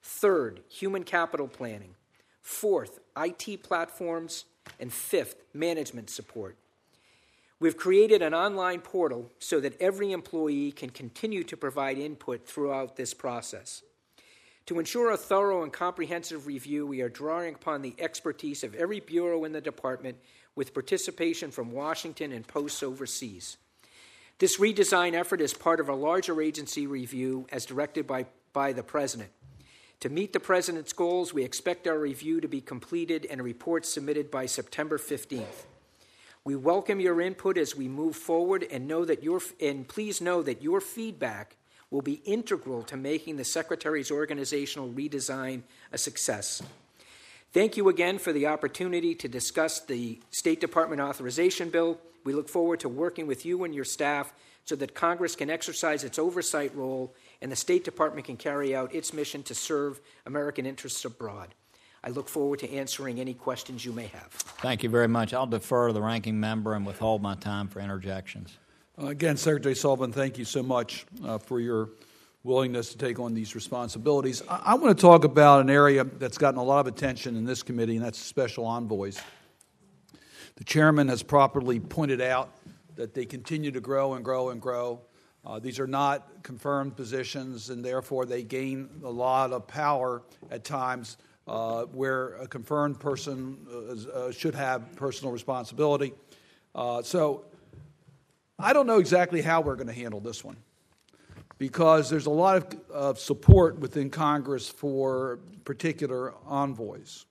Third, 0.03 0.61
human 0.69 1.03
capital 1.03 1.47
planning. 1.47 1.95
Fourth, 2.41 2.99
IT 3.17 3.63
platforms. 3.63 4.45
And 4.79 4.93
fifth, 4.93 5.35
management 5.53 6.09
support. 6.09 6.55
We've 7.59 7.77
created 7.77 8.21
an 8.21 8.33
online 8.33 8.81
portal 8.81 9.31
so 9.39 9.59
that 9.59 9.79
every 9.81 10.11
employee 10.11 10.71
can 10.71 10.89
continue 10.89 11.43
to 11.43 11.57
provide 11.57 11.97
input 11.97 12.47
throughout 12.47 12.95
this 12.95 13.13
process. 13.13 13.83
To 14.67 14.79
ensure 14.79 15.11
a 15.11 15.17
thorough 15.17 15.63
and 15.63 15.73
comprehensive 15.73 16.47
review, 16.47 16.85
we 16.85 17.01
are 17.01 17.09
drawing 17.09 17.55
upon 17.55 17.81
the 17.81 17.95
expertise 17.99 18.63
of 18.63 18.75
every 18.75 18.99
bureau 18.99 19.43
in 19.43 19.51
the 19.51 19.61
department 19.61 20.17
with 20.55 20.73
participation 20.73 21.51
from 21.51 21.71
Washington 21.71 22.31
and 22.31 22.47
posts 22.47 22.83
overseas. 22.83 23.57
This 24.37 24.57
redesign 24.57 25.13
effort 25.13 25.41
is 25.41 25.53
part 25.53 25.79
of 25.79 25.89
a 25.89 25.95
larger 25.95 26.41
agency 26.41 26.87
review 26.87 27.47
as 27.51 27.65
directed 27.65 28.07
by, 28.07 28.25
by 28.53 28.73
the 28.73 28.83
President. 28.83 29.29
To 30.01 30.09
meet 30.09 30.33
the 30.33 30.39
President's 30.39 30.93
goals, 30.93 31.31
we 31.31 31.43
expect 31.43 31.87
our 31.87 31.99
review 31.99 32.41
to 32.41 32.47
be 32.47 32.59
completed 32.59 33.27
and 33.29 33.39
a 33.39 33.43
report 33.43 33.85
submitted 33.85 34.31
by 34.31 34.47
September 34.47 34.97
15th. 34.97 35.65
We 36.43 36.55
welcome 36.55 36.99
your 36.99 37.21
input 37.21 37.55
as 37.55 37.75
we 37.75 37.87
move 37.87 38.15
forward 38.15 38.65
and 38.71 38.87
know 38.87 39.05
that 39.05 39.21
your 39.21 39.41
and 39.59 39.87
please 39.87 40.19
know 40.19 40.41
that 40.41 40.63
your 40.63 40.81
feedback 40.81 41.55
will 41.91 42.01
be 42.01 42.21
integral 42.25 42.81
to 42.83 42.97
making 42.97 43.35
the 43.35 43.43
Secretary's 43.43 44.09
organizational 44.09 44.89
redesign 44.89 45.61
a 45.91 45.97
success. 45.97 46.63
Thank 47.53 47.75
you 47.75 47.89
again 47.89 48.17
for 48.17 48.31
the 48.31 48.47
opportunity 48.47 49.13
to 49.15 49.27
discuss 49.27 49.81
the 49.81 50.19
State 50.31 50.61
Department 50.61 51.01
authorization 51.01 51.69
bill. 51.69 51.99
We 52.23 52.31
look 52.33 52.47
forward 52.47 52.79
to 52.79 52.89
working 52.89 53.27
with 53.27 53.45
you 53.45 53.65
and 53.65 53.75
your 53.75 53.83
staff 53.83 54.33
so 54.63 54.75
that 54.77 54.95
Congress 54.95 55.35
can 55.35 55.49
exercise 55.49 56.05
its 56.05 56.17
oversight 56.17 56.73
role 56.73 57.13
and 57.41 57.51
the 57.51 57.55
State 57.57 57.83
Department 57.83 58.25
can 58.25 58.37
carry 58.37 58.73
out 58.73 58.95
its 58.95 59.13
mission 59.13 59.43
to 59.43 59.53
serve 59.53 59.99
American 60.25 60.65
interests 60.65 61.03
abroad. 61.03 61.53
I 62.03 62.09
look 62.09 62.29
forward 62.29 62.59
to 62.59 62.71
answering 62.71 63.19
any 63.19 63.33
questions 63.33 63.83
you 63.83 63.91
may 63.91 64.07
have. 64.07 64.31
Thank 64.31 64.81
you 64.81 64.89
very 64.89 65.07
much. 65.07 65.33
I'll 65.33 65.45
defer 65.45 65.87
to 65.87 65.93
the 65.93 66.01
ranking 66.01 66.39
member 66.39 66.73
and 66.73 66.85
withhold 66.85 67.21
my 67.21 67.35
time 67.35 67.67
for 67.67 67.79
interjections. 67.79 68.57
Uh, 69.01 69.07
again, 69.07 69.35
Secretary 69.35 69.73
Sullivan, 69.73 70.11
thank 70.11 70.37
you 70.37 70.45
so 70.45 70.61
much 70.61 71.07
uh, 71.25 71.39
for 71.39 71.59
your 71.59 71.89
willingness 72.43 72.89
to 72.89 72.97
take 72.99 73.19
on 73.19 73.33
these 73.33 73.55
responsibilities. 73.55 74.43
I, 74.47 74.61
I 74.65 74.73
want 74.75 74.95
to 74.95 75.01
talk 75.01 75.23
about 75.23 75.61
an 75.61 75.71
area 75.71 76.03
that's 76.03 76.37
gotten 76.37 76.59
a 76.59 76.63
lot 76.63 76.81
of 76.81 76.87
attention 76.87 77.35
in 77.35 77.43
this 77.43 77.63
committee, 77.63 77.95
and 77.95 78.05
that's 78.05 78.19
special 78.19 78.65
envoys. 78.65 79.19
The 80.57 80.63
chairman 80.63 81.07
has 81.07 81.23
properly 81.23 81.79
pointed 81.79 82.21
out 82.21 82.51
that 82.95 83.15
they 83.15 83.25
continue 83.25 83.71
to 83.71 83.79
grow 83.79 84.13
and 84.13 84.23
grow 84.23 84.49
and 84.49 84.61
grow. 84.61 85.01
Uh, 85.43 85.57
these 85.57 85.79
are 85.79 85.87
not 85.87 86.43
confirmed 86.43 86.95
positions, 86.95 87.71
and 87.71 87.83
therefore 87.83 88.27
they 88.27 88.43
gain 88.43 88.87
a 89.03 89.09
lot 89.09 89.51
of 89.51 89.65
power 89.65 90.21
at 90.51 90.63
times 90.63 91.17
uh, 91.47 91.85
where 91.85 92.35
a 92.35 92.47
confirmed 92.47 92.99
person 92.99 93.65
uh, 93.73 94.11
uh 94.11 94.31
should 94.31 94.53
have 94.53 94.95
personal 94.95 95.33
responsibility. 95.33 96.13
Uh, 96.75 97.01
so 97.01 97.45
I 98.63 98.73
don't 98.73 98.85
know 98.87 98.99
exactly 98.99 99.41
how 99.41 99.61
we're 99.61 99.75
going 99.75 99.87
to 99.87 99.93
handle 99.93 100.19
this 100.19 100.43
one 100.43 100.57
because 101.57 102.09
there's 102.09 102.27
a 102.27 102.31
lot 102.31 102.57
of, 102.57 102.91
of 102.91 103.19
support 103.19 103.79
within 103.79 104.09
Congress 104.09 104.69
for 104.69 105.39
particular 105.63 106.33
envoys. 106.45 107.25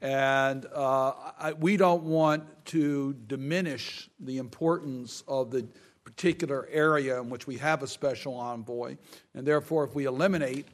And 0.00 0.66
uh, 0.74 1.12
I, 1.38 1.52
we 1.52 1.76
don't 1.76 2.04
want 2.04 2.44
to 2.66 3.14
diminish 3.26 4.08
the 4.18 4.38
importance 4.38 5.22
of 5.28 5.50
the 5.50 5.66
particular 6.04 6.68
area 6.70 7.20
in 7.20 7.28
which 7.28 7.46
we 7.46 7.56
have 7.56 7.82
a 7.82 7.86
special 7.86 8.34
envoy. 8.34 8.96
And 9.34 9.46
therefore, 9.46 9.84
if 9.84 9.94
we 9.94 10.06
eliminate, 10.06 10.68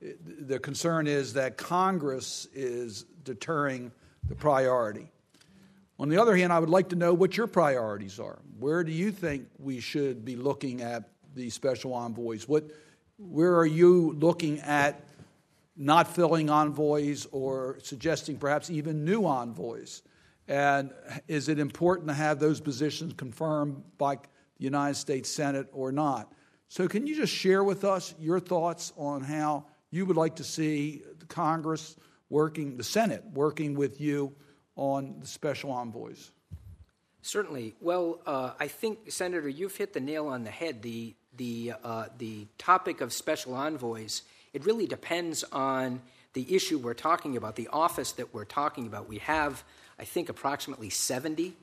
the 0.00 0.58
concern 0.58 1.06
is 1.06 1.32
that 1.34 1.56
Congress 1.56 2.48
is 2.54 3.04
deterring 3.22 3.92
the 4.28 4.34
priority. 4.34 5.11
On 5.98 6.08
the 6.08 6.20
other 6.20 6.36
hand, 6.36 6.52
I 6.52 6.58
would 6.58 6.70
like 6.70 6.88
to 6.90 6.96
know 6.96 7.14
what 7.14 7.36
your 7.36 7.46
priorities 7.46 8.18
are. 8.18 8.38
Where 8.58 8.82
do 8.82 8.92
you 8.92 9.12
think 9.12 9.48
we 9.58 9.80
should 9.80 10.24
be 10.24 10.36
looking 10.36 10.82
at 10.82 11.10
these 11.34 11.54
special 11.54 11.94
envoys? 11.94 12.48
What, 12.48 12.64
where 13.18 13.56
are 13.56 13.66
you 13.66 14.12
looking 14.18 14.60
at 14.60 15.04
not 15.76 16.08
filling 16.08 16.50
envoys 16.50 17.26
or 17.30 17.78
suggesting 17.82 18.36
perhaps 18.36 18.70
even 18.70 19.04
new 19.04 19.26
envoys? 19.26 20.02
And 20.48 20.92
is 21.28 21.48
it 21.48 21.58
important 21.58 22.08
to 22.08 22.14
have 22.14 22.38
those 22.38 22.60
positions 22.60 23.14
confirmed 23.16 23.82
by 23.96 24.16
the 24.16 24.20
United 24.58 24.96
States 24.96 25.28
Senate 25.28 25.68
or 25.72 25.92
not? 25.92 26.32
So, 26.68 26.88
can 26.88 27.06
you 27.06 27.14
just 27.14 27.32
share 27.32 27.62
with 27.62 27.84
us 27.84 28.14
your 28.18 28.40
thoughts 28.40 28.92
on 28.96 29.22
how 29.22 29.66
you 29.90 30.06
would 30.06 30.16
like 30.16 30.36
to 30.36 30.44
see 30.44 31.02
Congress 31.28 31.96
working, 32.28 32.76
the 32.76 32.84
Senate 32.84 33.22
working 33.34 33.74
with 33.74 34.00
you 34.00 34.34
on 34.76 35.16
the 35.20 35.26
special 35.26 35.70
envoys? 35.70 36.30
Certainly. 37.22 37.74
Well, 37.80 38.20
uh, 38.26 38.52
I 38.58 38.66
think, 38.66 39.12
Senator, 39.12 39.48
you've 39.48 39.76
hit 39.76 39.92
the 39.92 40.00
nail 40.00 40.26
on 40.26 40.42
the 40.42 40.50
head. 40.50 40.82
The, 40.82 41.14
the, 41.36 41.74
uh, 41.84 42.06
the 42.18 42.46
topic 42.58 43.00
of 43.00 43.12
special 43.12 43.54
envoys, 43.54 44.22
it 44.52 44.64
really 44.64 44.86
depends 44.86 45.44
on 45.52 46.00
the 46.32 46.54
issue 46.54 46.78
we're 46.78 46.94
talking 46.94 47.36
about, 47.36 47.56
the 47.56 47.68
office 47.68 48.12
that 48.12 48.34
we're 48.34 48.44
talking 48.44 48.86
about. 48.86 49.08
We 49.08 49.18
have, 49.18 49.62
I 49.98 50.04
think, 50.04 50.28
approximately 50.28 50.90
70. 50.90 51.54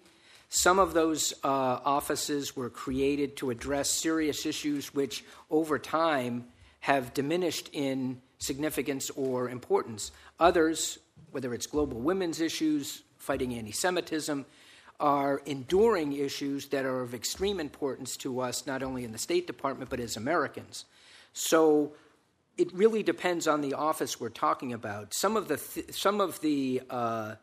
Some 0.49 0.79
of 0.79 0.93
those 0.93 1.33
uh, 1.43 1.47
offices 1.47 2.55
were 2.55 2.69
created 2.69 3.37
to 3.37 3.49
address 3.49 3.89
serious 3.89 4.45
issues 4.45 4.93
which, 4.93 5.23
over 5.51 5.77
time, 5.77 6.45
have 6.79 7.13
diminished 7.13 7.69
in 7.73 8.21
significance 8.37 9.09
or 9.11 9.49
importance. 9.49 10.11
Others 10.39 10.99
whether 11.31 11.53
it's 11.53 11.67
global 11.67 11.99
women's 11.99 12.41
issues, 12.41 13.03
fighting 13.17 13.53
anti 13.53 13.71
Semitism, 13.71 14.45
are 14.99 15.41
enduring 15.45 16.13
issues 16.13 16.67
that 16.67 16.85
are 16.85 17.01
of 17.01 17.13
extreme 17.13 17.59
importance 17.59 18.17
to 18.17 18.41
us, 18.41 18.67
not 18.67 18.83
only 18.83 19.03
in 19.03 19.11
the 19.11 19.17
State 19.17 19.47
Department, 19.47 19.89
but 19.89 19.99
as 19.99 20.17
Americans. 20.17 20.85
So 21.33 21.93
it 22.57 22.73
really 22.73 23.03
depends 23.03 23.47
on 23.47 23.61
the 23.61 23.73
office 23.73 24.19
we're 24.19 24.29
talking 24.29 24.73
about. 24.73 25.13
Some 25.13 25.37
of 25.37 25.47
the, 25.47 25.57
th- 25.57 25.93
some 25.93 26.19
of 26.19 26.41
the, 26.41 26.81
uh, 26.89 27.35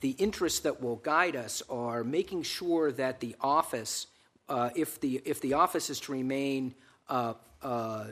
the 0.00 0.10
interests 0.10 0.60
that 0.60 0.80
will 0.80 0.96
guide 0.96 1.34
us 1.34 1.62
are 1.68 2.04
making 2.04 2.44
sure 2.44 2.92
that 2.92 3.18
the 3.18 3.34
office 3.40 4.06
uh, 4.48 4.70
if 4.74 5.00
the 5.00 5.22
if 5.24 5.40
the 5.40 5.54
office 5.54 5.88
is 5.88 5.98
to 6.00 6.12
remain 6.12 6.74
uh, 7.08 7.34
uh, 7.62 8.04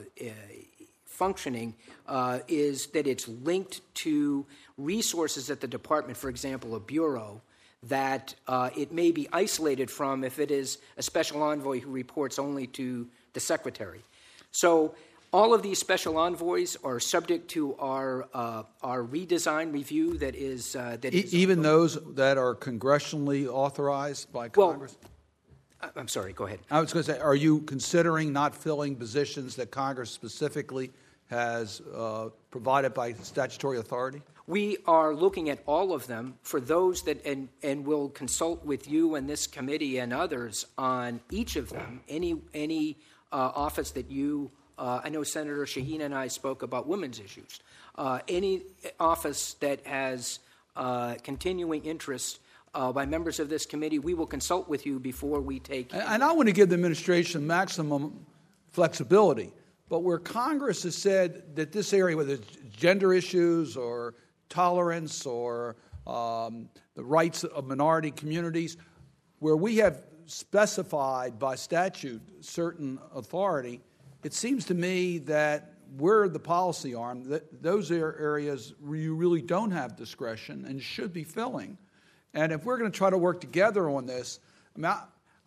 functioning, 1.25 1.75
uh, 2.07 2.39
is 2.47 2.87
that 2.87 3.05
it's 3.05 3.27
linked 3.27 3.79
to 3.93 4.43
resources 4.79 5.51
at 5.51 5.59
the 5.61 5.67
department, 5.67 6.17
for 6.17 6.29
example, 6.29 6.73
a 6.75 6.79
bureau. 6.79 7.41
That 7.83 8.33
uh, 8.47 8.69
it 8.75 8.91
may 8.91 9.11
be 9.11 9.27
isolated 9.33 9.89
from 9.89 10.23
if 10.23 10.37
it 10.39 10.51
is 10.51 10.77
a 10.97 11.03
special 11.03 11.41
envoy 11.43 11.79
who 11.79 11.91
reports 11.91 12.37
only 12.39 12.67
to 12.79 13.07
the 13.33 13.39
secretary. 13.39 14.01
So 14.51 14.93
all 15.33 15.53
of 15.53 15.61
these 15.63 15.79
special 15.79 16.17
envoys 16.17 16.75
are 16.83 16.99
subject 16.99 17.49
to 17.51 17.75
our 17.77 18.27
uh, 18.33 18.63
our 18.83 19.01
redesign 19.03 19.73
review 19.73 20.17
that 20.19 20.35
is 20.35 20.75
uh, 20.75 20.97
that 21.01 21.13
E- 21.13 21.19
is 21.19 21.33
Even 21.33 21.61
those 21.61 21.97
that 22.15 22.37
are 22.37 22.53
congressionally 22.55 23.47
authorized 23.47 24.31
by 24.31 24.49
Congress? 24.49 24.95
I- 25.81 25.89
I'm 25.95 26.07
sorry. 26.07 26.33
Go 26.33 26.45
ahead. 26.45 26.59
I 26.69 26.79
was 26.81 26.93
going 26.93 27.05
to 27.05 27.11
say, 27.13 27.19
are 27.19 27.39
you 27.45 27.61
considering 27.61 28.31
not 28.31 28.53
filling 28.55 28.95
positions 28.95 29.55
that 29.55 29.71
Congress 29.71 30.11
specifically 30.11 30.91
has 31.31 31.81
uh, 31.95 32.29
provided 32.51 32.93
by 32.93 33.13
statutory 33.13 33.79
authority? 33.79 34.21
We 34.47 34.77
are 34.85 35.15
looking 35.15 35.49
at 35.49 35.59
all 35.65 35.93
of 35.93 36.05
them 36.07 36.35
for 36.43 36.59
those 36.59 37.01
that, 37.03 37.25
and, 37.25 37.47
and 37.63 37.85
will 37.85 38.09
consult 38.09 38.65
with 38.65 38.87
you 38.89 39.15
and 39.15 39.27
this 39.29 39.47
committee 39.47 39.97
and 39.97 40.13
others 40.13 40.65
on 40.77 41.21
each 41.31 41.55
of 41.55 41.69
them. 41.69 42.01
Any, 42.09 42.35
any 42.53 42.97
uh, 43.31 43.51
office 43.55 43.91
that 43.91 44.11
you, 44.11 44.51
uh, 44.77 45.01
I 45.03 45.09
know 45.09 45.23
Senator 45.23 45.63
Shaheen 45.65 46.01
and 46.01 46.13
I 46.13 46.27
spoke 46.27 46.63
about 46.63 46.85
women's 46.87 47.19
issues. 47.19 47.61
Uh, 47.95 48.19
any 48.27 48.63
office 48.99 49.53
that 49.55 49.85
has 49.87 50.39
uh, 50.75 51.15
continuing 51.23 51.83
interest 51.85 52.39
uh, 52.73 52.91
by 52.91 53.05
members 53.05 53.39
of 53.39 53.47
this 53.49 53.65
committee, 53.65 53.99
we 53.99 54.13
will 54.13 54.27
consult 54.27 54.67
with 54.67 54.85
you 54.85 54.99
before 54.99 55.39
we 55.39 55.59
take. 55.59 55.93
And- 55.93 56.03
And 56.03 56.23
I 56.23 56.31
want 56.33 56.47
to 56.47 56.53
give 56.53 56.69
the 56.69 56.75
administration 56.75 57.45
maximum 57.47 58.25
flexibility. 58.71 59.53
But 59.91 60.03
where 60.03 60.19
Congress 60.19 60.83
has 60.83 60.95
said 60.95 61.57
that 61.57 61.73
this 61.73 61.91
area, 61.91 62.15
whether 62.15 62.35
it's 62.35 62.47
gender 62.69 63.13
issues 63.13 63.75
or 63.75 64.13
tolerance 64.47 65.25
or 65.25 65.75
um, 66.07 66.69
the 66.95 67.03
rights 67.03 67.43
of 67.43 67.67
minority 67.67 68.11
communities, 68.11 68.77
where 69.39 69.57
we 69.57 69.75
have 69.79 70.05
specified 70.27 71.37
by 71.37 71.55
statute 71.55 72.21
certain 72.39 72.99
authority, 73.13 73.81
it 74.23 74.33
seems 74.33 74.63
to 74.67 74.73
me 74.73 75.17
that 75.17 75.73
we're 75.97 76.29
the 76.29 76.39
policy 76.39 76.95
arm, 76.95 77.25
that 77.25 77.61
those 77.61 77.91
are 77.91 78.15
areas 78.17 78.73
where 78.79 78.97
you 78.97 79.13
really 79.13 79.41
don't 79.41 79.71
have 79.71 79.97
discretion 79.97 80.63
and 80.63 80.81
should 80.81 81.11
be 81.11 81.25
filling. 81.25 81.77
And 82.33 82.53
if 82.53 82.63
we're 82.63 82.77
going 82.77 82.89
to 82.89 82.97
try 82.97 83.09
to 83.09 83.17
work 83.17 83.41
together 83.41 83.89
on 83.89 84.05
this, 84.05 84.39
I 84.73 84.79
mean, 84.79 84.93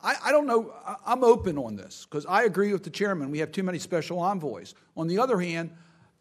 I, 0.05 0.17
I, 0.27 0.33
don't 0.33 0.47
know, 0.47 0.73
I'm 1.07 1.25
open 1.25 1.57
on 1.57 1.77
this 1.77 2.07
because 2.09 2.27
I 2.27 2.45
agree 2.45 2.73
with 2.73 2.85
the 2.85 2.91
chairman. 2.91 3.31
We 3.31 3.39
have 3.39 3.51
too 3.51 3.63
many 3.63 3.79
special 3.79 4.21
envoys. 4.21 4.75
On 4.97 5.09
the 5.09 5.19
other 5.19 5.41
hand, 5.41 5.71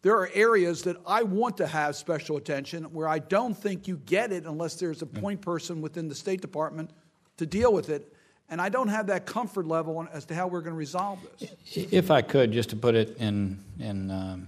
there 0.01 0.15
are 0.15 0.29
areas 0.33 0.83
that 0.83 0.97
I 1.05 1.23
want 1.23 1.57
to 1.57 1.67
have 1.67 1.95
special 1.95 2.37
attention 2.37 2.85
where 2.85 3.07
I 3.07 3.19
don't 3.19 3.55
think 3.55 3.87
you 3.87 3.97
get 4.05 4.31
it 4.31 4.45
unless 4.45 4.75
there's 4.75 5.01
a 5.01 5.05
point 5.05 5.41
person 5.41 5.81
within 5.81 6.07
the 6.07 6.15
State 6.15 6.41
Department 6.41 6.91
to 7.37 7.45
deal 7.45 7.73
with 7.73 7.89
it. 7.89 8.13
And 8.49 8.61
I 8.61 8.69
don't 8.69 8.89
have 8.89 9.07
that 9.07 9.25
comfort 9.25 9.65
level 9.65 9.97
on- 9.97 10.09
as 10.09 10.25
to 10.25 10.35
how 10.35 10.47
we're 10.47 10.61
going 10.61 10.73
to 10.73 10.77
resolve 10.77 11.19
this. 11.39 11.49
If 11.91 12.11
I 12.11 12.21
could, 12.21 12.51
just 12.51 12.69
to 12.69 12.75
put 12.75 12.95
it 12.95 13.17
in, 13.17 13.59
in 13.79 14.11
um, 14.11 14.47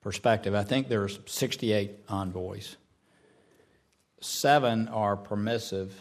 perspective, 0.00 0.54
I 0.54 0.64
think 0.64 0.88
there's 0.88 1.18
68 1.26 1.92
envoys. 2.08 2.76
Seven 4.20 4.88
are 4.88 5.16
permissive. 5.16 5.94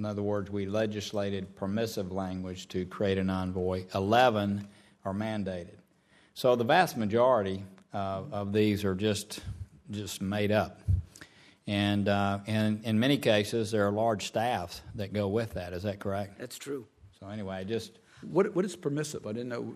In 0.00 0.06
other 0.06 0.22
words, 0.22 0.50
we 0.50 0.64
legislated 0.64 1.54
permissive 1.56 2.10
language 2.10 2.68
to 2.68 2.86
create 2.86 3.18
an 3.18 3.28
envoy. 3.28 3.84
11 3.94 4.66
are 5.04 5.12
mandated. 5.12 5.76
So 6.32 6.56
the 6.56 6.64
vast 6.64 6.96
majority 6.96 7.62
uh, 7.92 8.22
of 8.32 8.54
these 8.54 8.82
are 8.82 8.94
just, 8.94 9.40
just 9.90 10.22
made 10.22 10.52
up. 10.52 10.80
And, 11.66 12.08
uh, 12.08 12.38
and 12.46 12.82
in 12.82 12.98
many 12.98 13.18
cases, 13.18 13.70
there 13.72 13.86
are 13.86 13.92
large 13.92 14.26
staffs 14.26 14.80
that 14.94 15.12
go 15.12 15.28
with 15.28 15.52
that. 15.52 15.74
Is 15.74 15.82
that 15.82 15.98
correct? 15.98 16.38
That's 16.38 16.56
true. 16.56 16.86
So, 17.20 17.28
anyway, 17.28 17.66
just. 17.66 17.98
What, 18.22 18.56
what 18.56 18.64
is 18.64 18.76
permissive? 18.76 19.26
I 19.26 19.32
didn't 19.32 19.50
know. 19.50 19.74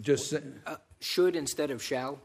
Just 0.00 0.32
Uh, 0.32 0.76
should 1.00 1.34
instead 1.34 1.72
of 1.72 1.82
shall. 1.82 2.20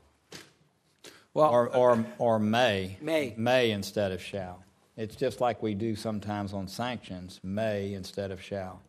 well, 1.34 1.50
Or, 1.50 1.76
or, 1.76 2.06
or 2.20 2.38
may. 2.38 2.98
May. 3.02 3.34
May 3.36 3.72
instead 3.72 4.12
of 4.12 4.22
shall. 4.22 4.64
It's 4.96 5.16
just 5.16 5.42
like 5.42 5.64
we 5.64 5.74
do 5.74 5.96
sometimes 5.96 6.54
on 6.54 6.68
sanctions, 6.68 7.40
may 7.44 7.94
instead 7.94 8.30
of 8.32 8.42
shall. 8.42 8.80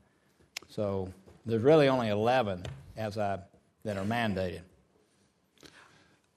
So 0.69 1.09
there's 1.47 1.63
really 1.63 1.89
only 1.89 2.09
11 2.09 2.63
as 2.97 3.17
I, 3.17 3.39
that 3.85 3.97
are 3.97 4.05
mandated. 4.05 4.61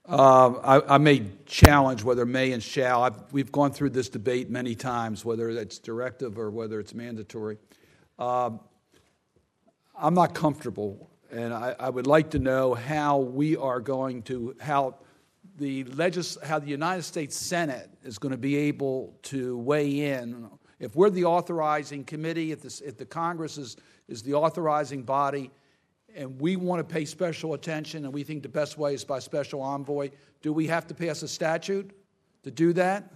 Um, 0.07 0.61
I, 0.63 0.81
I 0.87 0.97
may 0.99 1.25
challenge 1.45 2.01
whether 2.01 2.25
may 2.25 2.53
and 2.53 2.63
shall. 2.63 3.03
I've, 3.03 3.33
we've 3.33 3.51
gone 3.51 3.71
through 3.71 3.89
this 3.89 4.07
debate 4.07 4.49
many 4.49 4.73
times, 4.73 5.25
whether 5.25 5.49
it's 5.49 5.79
directive 5.79 6.39
or 6.39 6.49
whether 6.49 6.79
it's 6.79 6.93
mandatory. 6.93 7.57
Um, 8.17 8.61
I'm 9.99 10.13
not 10.13 10.33
comfortable, 10.33 11.09
and 11.29 11.53
I, 11.53 11.75
I 11.77 11.89
would 11.89 12.07
like 12.07 12.29
to 12.31 12.39
know 12.39 12.73
how 12.73 13.17
we 13.17 13.57
are 13.57 13.81
going 13.81 14.21
to 14.23 14.55
how 14.61 14.95
the 15.57 15.83
legis- 15.85 16.37
how 16.43 16.59
the 16.59 16.67
United 16.67 17.03
States 17.03 17.35
Senate 17.35 17.89
is 18.03 18.17
going 18.19 18.31
to 18.31 18.37
be 18.37 18.55
able 18.55 19.17
to 19.23 19.57
weigh 19.57 20.13
in. 20.13 20.49
If 20.79 20.95
we're 20.95 21.09
the 21.09 21.25
authorizing 21.25 22.03
committee, 22.03 22.51
if, 22.51 22.61
this, 22.61 22.81
if 22.81 22.97
the 22.97 23.05
Congress 23.05 23.57
is, 23.57 23.75
is 24.07 24.21
the 24.21 24.35
authorizing 24.35 25.01
body, 25.01 25.51
and 26.15 26.39
we 26.39 26.55
want 26.55 26.79
to 26.79 26.93
pay 26.93 27.05
special 27.05 27.53
attention, 27.53 28.05
and 28.05 28.13
we 28.13 28.23
think 28.23 28.43
the 28.43 28.49
best 28.49 28.77
way 28.77 28.93
is 28.93 29.03
by 29.03 29.19
special 29.19 29.61
envoy, 29.61 30.09
do 30.41 30.53
we 30.53 30.67
have 30.67 30.85
to 30.87 30.93
pass 30.93 31.23
a 31.23 31.27
statute 31.27 31.91
to 32.43 32.51
do 32.51 32.73
that? 32.73 33.11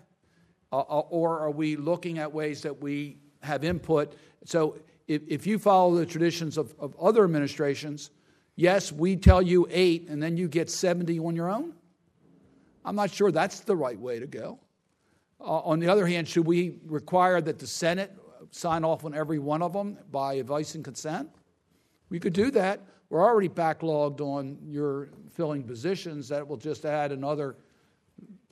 Uh, 0.71 0.82
or 0.82 1.39
are 1.39 1.51
we 1.51 1.75
looking 1.75 2.17
at 2.19 2.32
ways 2.32 2.62
that 2.62 2.82
we 2.82 3.17
have 3.41 3.63
input? 3.63 4.15
So 4.45 4.77
if, 5.08 5.21
if 5.27 5.45
you 5.45 5.60
follow 5.60 5.95
the 5.95 6.06
traditions 6.06 6.58
of, 6.58 6.73
of 6.80 6.95
other 6.99 7.23
administrations, 7.23 8.10
yes, 8.56 8.91
we 8.91 9.15
tell 9.15 9.41
you 9.41 9.67
eight, 9.69 10.08
and 10.10 10.21
then 10.21 10.38
you 10.38 10.47
get 10.47 10.69
70 10.69 11.19
on 11.19 11.36
your 11.36 11.49
own? 11.49 11.73
I'm 12.84 12.96
not 12.96 13.12
sure 13.12 13.32
that's 13.32 13.62
the 13.62 13.76
right 13.76 14.00
way 14.00 14.20
to 14.20 14.28
go. 14.28 14.60
Uh, 15.39 15.60
on 15.60 15.80
the 15.80 15.89
other 15.89 16.06
hand, 16.06 16.28
should 16.28 16.46
we 16.46 16.76
require 16.86 17.41
that 17.41 17.60
the 17.60 17.67
Senate 17.67 18.12
sign 18.52 18.84
off 18.84 19.06
on 19.06 19.13
every 19.13 19.39
one 19.39 19.62
of 19.62 19.74
them 19.74 19.98
by 20.12 20.36
advice 20.36 20.76
and 20.76 20.84
consent? 20.84 21.30
We 22.10 22.20
could 22.20 22.34
do 22.34 22.52
that. 22.52 22.82
We're 23.10 23.24
already 23.24 23.50
backlogged 23.50 24.22
on 24.22 24.58
your 24.67 25.10
filling 25.34 25.63
positions. 25.63 26.30
That 26.30 26.48
will 26.48 26.58
just 26.58 26.86
add 26.86 27.12
another, 27.12 27.56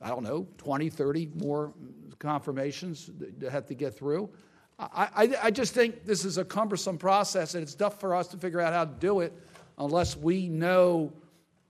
I 0.00 0.08
don't 0.08 0.22
know, 0.22 0.46
20, 0.58 0.90
30 0.90 1.30
more 1.34 1.72
confirmations 2.18 3.10
that 3.18 3.50
have 3.50 3.66
to 3.66 3.74
get 3.74 3.96
through. 3.96 4.30
I, 4.78 5.08
I, 5.14 5.36
I 5.44 5.50
just 5.50 5.74
think 5.74 6.04
this 6.04 6.24
is 6.24 6.38
a 6.38 6.44
cumbersome 6.44 6.98
process, 6.98 7.54
and 7.54 7.62
it's 7.62 7.74
tough 7.74 8.00
for 8.00 8.14
us 8.14 8.28
to 8.28 8.36
figure 8.38 8.60
out 8.60 8.72
how 8.72 8.84
to 8.84 8.94
do 8.98 9.20
it 9.20 9.32
unless 9.78 10.16
we 10.16 10.48
know 10.48 11.12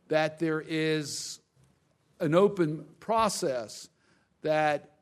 that 0.09 0.39
there 0.39 0.65
is 0.67 1.40
an 2.21 2.35
open 2.35 2.85
process 3.01 3.89
that, 4.43 4.93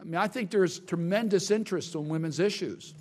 I 0.00 0.04
mean, 0.04 0.16
I 0.16 0.26
think 0.26 0.50
there's 0.50 0.80
tremendous 0.80 1.50
interest 1.50 1.94
on 1.94 2.08
women's 2.08 2.40
issues. 2.40 2.94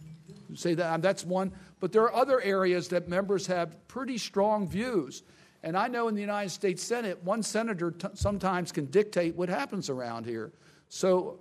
You 0.49 0.55
say 0.55 0.73
that 0.75 0.93
um, 0.93 1.01
that's 1.01 1.25
one, 1.25 1.53
but 1.79 1.91
there 1.91 2.03
are 2.03 2.13
other 2.13 2.41
areas 2.41 2.89
that 2.89 3.07
members 3.07 3.47
have 3.47 3.87
pretty 3.87 4.17
strong 4.17 4.67
views. 4.67 5.23
And 5.63 5.77
I 5.77 5.87
know 5.87 6.07
in 6.07 6.15
the 6.15 6.21
United 6.21 6.49
States 6.49 6.83
Senate, 6.83 7.23
one 7.23 7.43
senator 7.43 7.91
t- 7.91 8.07
sometimes 8.15 8.71
can 8.71 8.85
dictate 8.85 9.35
what 9.35 9.47
happens 9.47 9.89
around 9.89 10.25
here. 10.25 10.51
So 10.89 11.39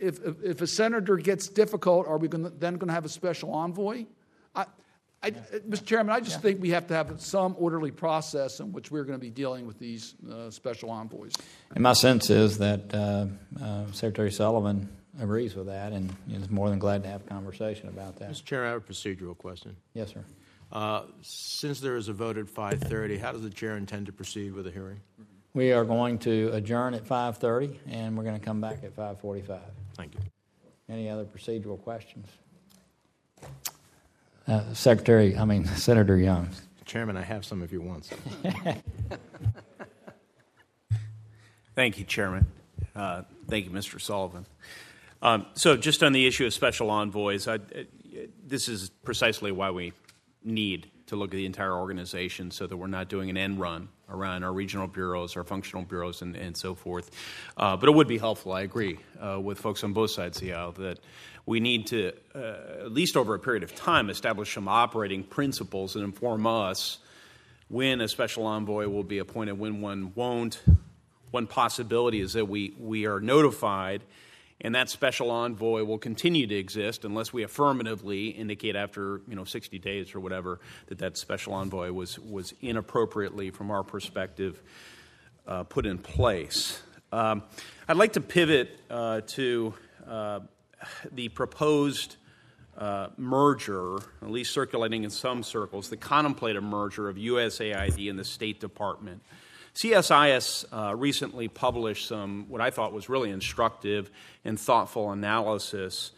if, 0.00 0.24
if, 0.24 0.42
if 0.42 0.60
a 0.60 0.66
senator 0.66 1.16
gets 1.16 1.48
difficult, 1.48 2.06
are 2.08 2.18
we 2.18 2.28
gonna, 2.28 2.50
then 2.50 2.74
going 2.74 2.88
to 2.88 2.94
have 2.94 3.04
a 3.04 3.10
special 3.10 3.52
envoy? 3.52 4.06
I, 4.54 4.66
I, 5.22 5.32
Mr. 5.32 5.84
Chairman, 5.84 6.14
I 6.14 6.20
just 6.20 6.40
think 6.40 6.62
we 6.62 6.70
have 6.70 6.86
to 6.88 6.94
have 6.94 7.20
some 7.20 7.56
orderly 7.58 7.90
process 7.90 8.60
in 8.60 8.72
which 8.72 8.90
we're 8.90 9.02
going 9.04 9.18
to 9.18 9.24
be 9.24 9.30
dealing 9.30 9.66
with 9.66 9.78
these 9.78 10.14
uh, 10.30 10.50
special 10.50 10.90
envoys. 10.90 11.32
And 11.74 11.82
my 11.82 11.94
sense 11.94 12.30
is 12.30 12.58
that 12.58 12.94
uh, 12.94 13.26
uh, 13.60 13.90
Secretary 13.92 14.30
Sullivan 14.30 14.88
agrees 15.20 15.56
with 15.56 15.66
that 15.66 15.92
and 15.92 16.14
is 16.30 16.48
more 16.48 16.70
than 16.70 16.78
glad 16.78 17.02
to 17.02 17.08
have 17.08 17.22
a 17.22 17.28
conversation 17.28 17.88
about 17.88 18.16
that. 18.20 18.30
Mr. 18.30 18.44
Chair, 18.44 18.66
I 18.66 18.70
have 18.70 18.88
a 18.88 18.92
procedural 18.92 19.36
question. 19.36 19.76
Yes, 19.92 20.12
sir. 20.12 20.24
Uh, 20.70 21.02
Since 21.22 21.80
there 21.80 21.96
is 21.96 22.08
a 22.08 22.12
vote 22.12 22.36
at 22.36 22.46
5:30, 22.46 23.18
how 23.18 23.32
does 23.32 23.42
the 23.42 23.50
chair 23.50 23.76
intend 23.76 24.06
to 24.06 24.12
proceed 24.12 24.52
with 24.52 24.66
the 24.66 24.70
hearing? 24.70 25.00
We 25.54 25.72
are 25.72 25.84
going 25.84 26.18
to 26.20 26.50
adjourn 26.52 26.94
at 26.94 27.04
5:30, 27.04 27.74
and 27.88 28.16
we're 28.16 28.24
going 28.24 28.38
to 28.38 28.44
come 28.44 28.60
back 28.60 28.84
at 28.84 28.94
5:45. 28.94 29.60
Thank 29.96 30.14
you. 30.14 30.20
Any 30.88 31.08
other 31.08 31.24
procedural 31.24 31.80
questions? 31.82 32.28
Uh, 34.48 34.72
Secretary, 34.72 35.36
I 35.36 35.44
mean 35.44 35.64
Senator 35.76 36.16
Young. 36.16 36.48
Chairman, 36.86 37.18
I 37.18 37.22
have 37.22 37.44
some 37.44 37.62
if 37.62 37.70
you 37.70 37.82
want 37.82 38.06
some. 38.06 38.18
Thank 41.74 41.98
you, 41.98 42.04
Chairman. 42.04 42.46
Uh, 42.96 43.22
thank 43.46 43.66
you, 43.66 43.70
Mr. 43.70 44.00
Sullivan. 44.00 44.46
Um, 45.22 45.46
so, 45.54 45.76
just 45.76 46.02
on 46.02 46.12
the 46.12 46.26
issue 46.26 46.46
of 46.46 46.52
special 46.52 46.90
envoys, 46.90 47.46
I, 47.46 47.54
uh, 47.54 47.58
this 48.44 48.68
is 48.68 48.90
precisely 49.04 49.52
why 49.52 49.70
we 49.70 49.92
need 50.42 50.90
to 51.08 51.16
look 51.16 51.30
at 51.30 51.36
the 51.36 51.46
entire 51.46 51.74
organization 51.74 52.50
so 52.50 52.66
that 52.66 52.76
we're 52.76 52.86
not 52.86 53.08
doing 53.08 53.30
an 53.30 53.36
end 53.36 53.60
run 53.60 53.88
around 54.08 54.44
our 54.44 54.52
regional 54.52 54.86
bureaus, 54.86 55.36
our 55.36 55.44
functional 55.44 55.84
bureaus, 55.84 56.22
and, 56.22 56.36
and 56.36 56.56
so 56.56 56.74
forth. 56.74 57.10
Uh, 57.56 57.76
but 57.76 57.88
it 57.88 57.92
would 57.92 58.08
be 58.08 58.18
helpful, 58.18 58.52
I 58.52 58.62
agree, 58.62 58.98
uh, 59.20 59.40
with 59.40 59.58
folks 59.58 59.84
on 59.84 59.92
both 59.92 60.10
sides 60.10 60.38
of 60.38 60.42
the 60.42 60.54
aisle 60.54 60.72
that 60.72 61.00
we 61.44 61.60
need 61.60 61.88
to, 61.88 62.12
uh, 62.34 62.84
at 62.84 62.92
least 62.92 63.16
over 63.16 63.34
a 63.34 63.38
period 63.38 63.62
of 63.62 63.74
time, 63.74 64.10
establish 64.10 64.54
some 64.54 64.68
operating 64.68 65.24
principles 65.24 65.94
and 65.96 66.04
inform 66.04 66.46
us 66.46 66.98
when 67.68 68.00
a 68.00 68.08
special 68.08 68.46
envoy 68.46 68.88
will 68.88 69.04
be 69.04 69.18
appointed, 69.18 69.58
when 69.58 69.80
one 69.80 70.12
won't. 70.14 70.60
One 71.30 71.46
possibility 71.46 72.20
is 72.20 72.32
that 72.34 72.46
we, 72.46 72.74
we 72.78 73.06
are 73.06 73.20
notified 73.20 74.02
and 74.60 74.74
that 74.74 74.88
special 74.88 75.30
envoy 75.30 75.84
will 75.84 75.98
continue 75.98 76.46
to 76.46 76.54
exist 76.54 77.04
unless 77.04 77.32
we 77.32 77.42
affirmatively 77.42 78.28
indicate 78.28 78.76
after 78.76 79.20
you 79.28 79.36
know 79.36 79.44
60 79.44 79.78
days 79.78 80.14
or 80.14 80.20
whatever 80.20 80.60
that 80.86 80.98
that 80.98 81.16
special 81.16 81.54
envoy 81.54 81.92
was 81.92 82.18
was 82.18 82.54
inappropriately 82.60 83.50
from 83.50 83.70
our 83.70 83.82
perspective 83.82 84.60
uh, 85.46 85.64
put 85.64 85.86
in 85.86 85.98
place. 85.98 86.82
Um, 87.10 87.42
I'd 87.88 87.96
like 87.96 88.12
to 88.14 88.20
pivot 88.20 88.78
uh, 88.90 89.22
to 89.28 89.74
uh, 90.06 90.40
the 91.10 91.28
proposed 91.30 92.16
uh, 92.76 93.08
merger, 93.16 93.96
at 94.22 94.30
least 94.30 94.52
circulating 94.52 95.04
in 95.04 95.10
some 95.10 95.42
circles, 95.42 95.88
the 95.88 95.96
contemplated 95.96 96.62
merger 96.62 97.08
of 97.08 97.16
USAID 97.16 98.10
and 98.10 98.18
the 98.18 98.24
State 98.24 98.60
Department. 98.60 99.22
CSIS 99.78 100.64
uh, 100.72 100.96
recently 100.96 101.46
published 101.46 102.08
some, 102.08 102.46
what 102.48 102.60
I 102.60 102.70
thought 102.70 102.92
was 102.92 103.08
really 103.08 103.30
instructive 103.30 104.10
and 104.44 104.58
thoughtful 104.58 105.12
analysis 105.12 106.10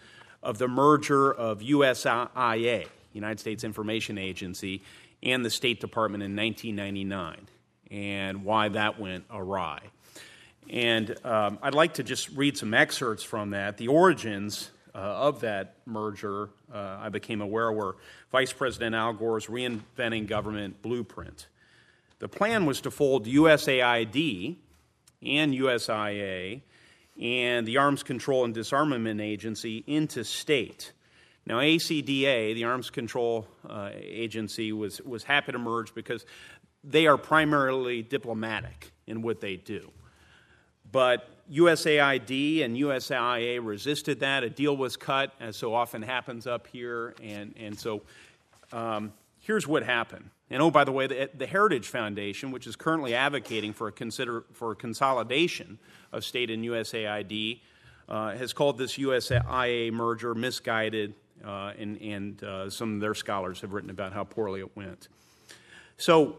of 0.43 0.57
the 0.57 0.67
merger 0.67 1.31
of 1.31 1.61
USIA, 1.61 2.87
United 3.13 3.39
States 3.39 3.63
Information 3.63 4.17
Agency, 4.17 4.83
and 5.23 5.45
the 5.45 5.51
State 5.51 5.79
Department 5.79 6.23
in 6.23 6.35
1999, 6.35 7.49
and 7.91 8.47
why 8.47 8.71
that 8.71 8.99
went 8.99 9.27
awry. 9.31 9.81
And 10.71 11.15
um, 11.23 11.59
I'd 11.63 11.75
like 11.75 11.93
to 11.95 12.03
just 12.03 12.31
read 12.31 12.57
some 12.57 12.73
excerpts 12.73 13.23
from 13.23 13.51
that. 13.51 13.77
The 13.77 13.89
origins 13.89 14.71
uh, 14.95 15.01
of 15.01 15.41
that 15.41 15.75
merger, 15.85 16.49
uh, 16.73 16.97
I 16.99 17.11
became 17.11 17.43
aware, 17.43 17.71
were 17.71 17.99
Vice 18.33 18.55
President 18.55 18.95
Al 18.95 19.13
Gore's 19.13 19.49
Reinventing 19.49 20.29
Government 20.29 20.81
Blueprint. 20.81 21.47
The 22.21 22.29
plan 22.29 22.67
was 22.67 22.83
to 22.83 22.91
fold 22.91 23.27
USAID 23.27 24.57
and 25.23 25.55
USIA 25.55 26.61
and 27.21 27.67
the 27.67 27.79
Arms 27.79 28.03
Control 28.03 28.45
and 28.45 28.55
Disarmament 28.55 29.21
Agency 29.21 29.83
into 29.87 30.23
state. 30.23 30.93
Now, 31.47 31.61
ACDA, 31.61 32.55
the 32.55 32.65
Arms 32.65 32.91
Control 32.91 33.49
uh, 33.69 33.91
Agency, 33.95 34.73
was, 34.73 35.01
was 35.01 35.25
happy 35.25 35.53
to 35.53 35.59
merge 35.59 35.95
because 35.95 36.27
they 36.85 37.07
are 37.07 37.17
primarily 37.17 38.03
diplomatic 38.03 38.93
in 39.07 39.23
what 39.23 39.41
they 39.41 39.57
do. 39.57 39.91
But 40.93 41.27
USAID 41.51 42.65
and 42.65 42.77
USIA 42.77 43.65
resisted 43.65 44.21
that. 44.21 44.45
A 44.45 44.51
deal 44.51 44.77
was 44.77 44.97
cut, 44.97 45.33
as 45.41 45.57
so 45.57 45.75
often 45.75 46.03
happens 46.03 46.47
up 46.47 46.67
here. 46.67 47.15
And, 47.23 47.55
and 47.59 47.79
so 47.79 48.03
um, 48.73 49.13
here's 49.41 49.67
what 49.67 49.83
happened 49.83 50.31
and 50.51 50.61
oh, 50.61 50.71
by 50.71 50.83
the 50.83 50.91
way, 50.91 51.07
the, 51.07 51.31
the, 51.33 51.47
Heritage 51.47 51.87
Foundation, 51.87 52.51
which 52.51 52.67
is 52.67 52.75
currently 52.75 53.15
advocating 53.15 53.73
for 53.73 53.87
a, 53.87 53.93
consider, 53.93 54.45
for 54.53 54.73
a 54.73 54.75
consolidation 54.75 55.79
of 56.13 56.25
state 56.25 56.51
and 56.51 56.65
USAID, 56.65 57.61
uh, 58.09 58.37
has 58.37 58.53
called 58.53 58.77
this 58.77 58.99
USIA 58.99 59.93
merger 59.93 60.35
misguided, 60.35 61.15
uh, 61.45 61.73
and, 61.79 62.03
and 62.03 62.43
uh, 62.43 62.69
some 62.69 62.95
of 62.97 63.01
their 63.01 63.15
scholars 63.15 63.61
have 63.61 63.73
written 63.73 63.91
about 63.91 64.13
how 64.13 64.25
poorly 64.25 64.59
it 64.59 64.77
went. 64.77 65.07
So, 65.97 66.39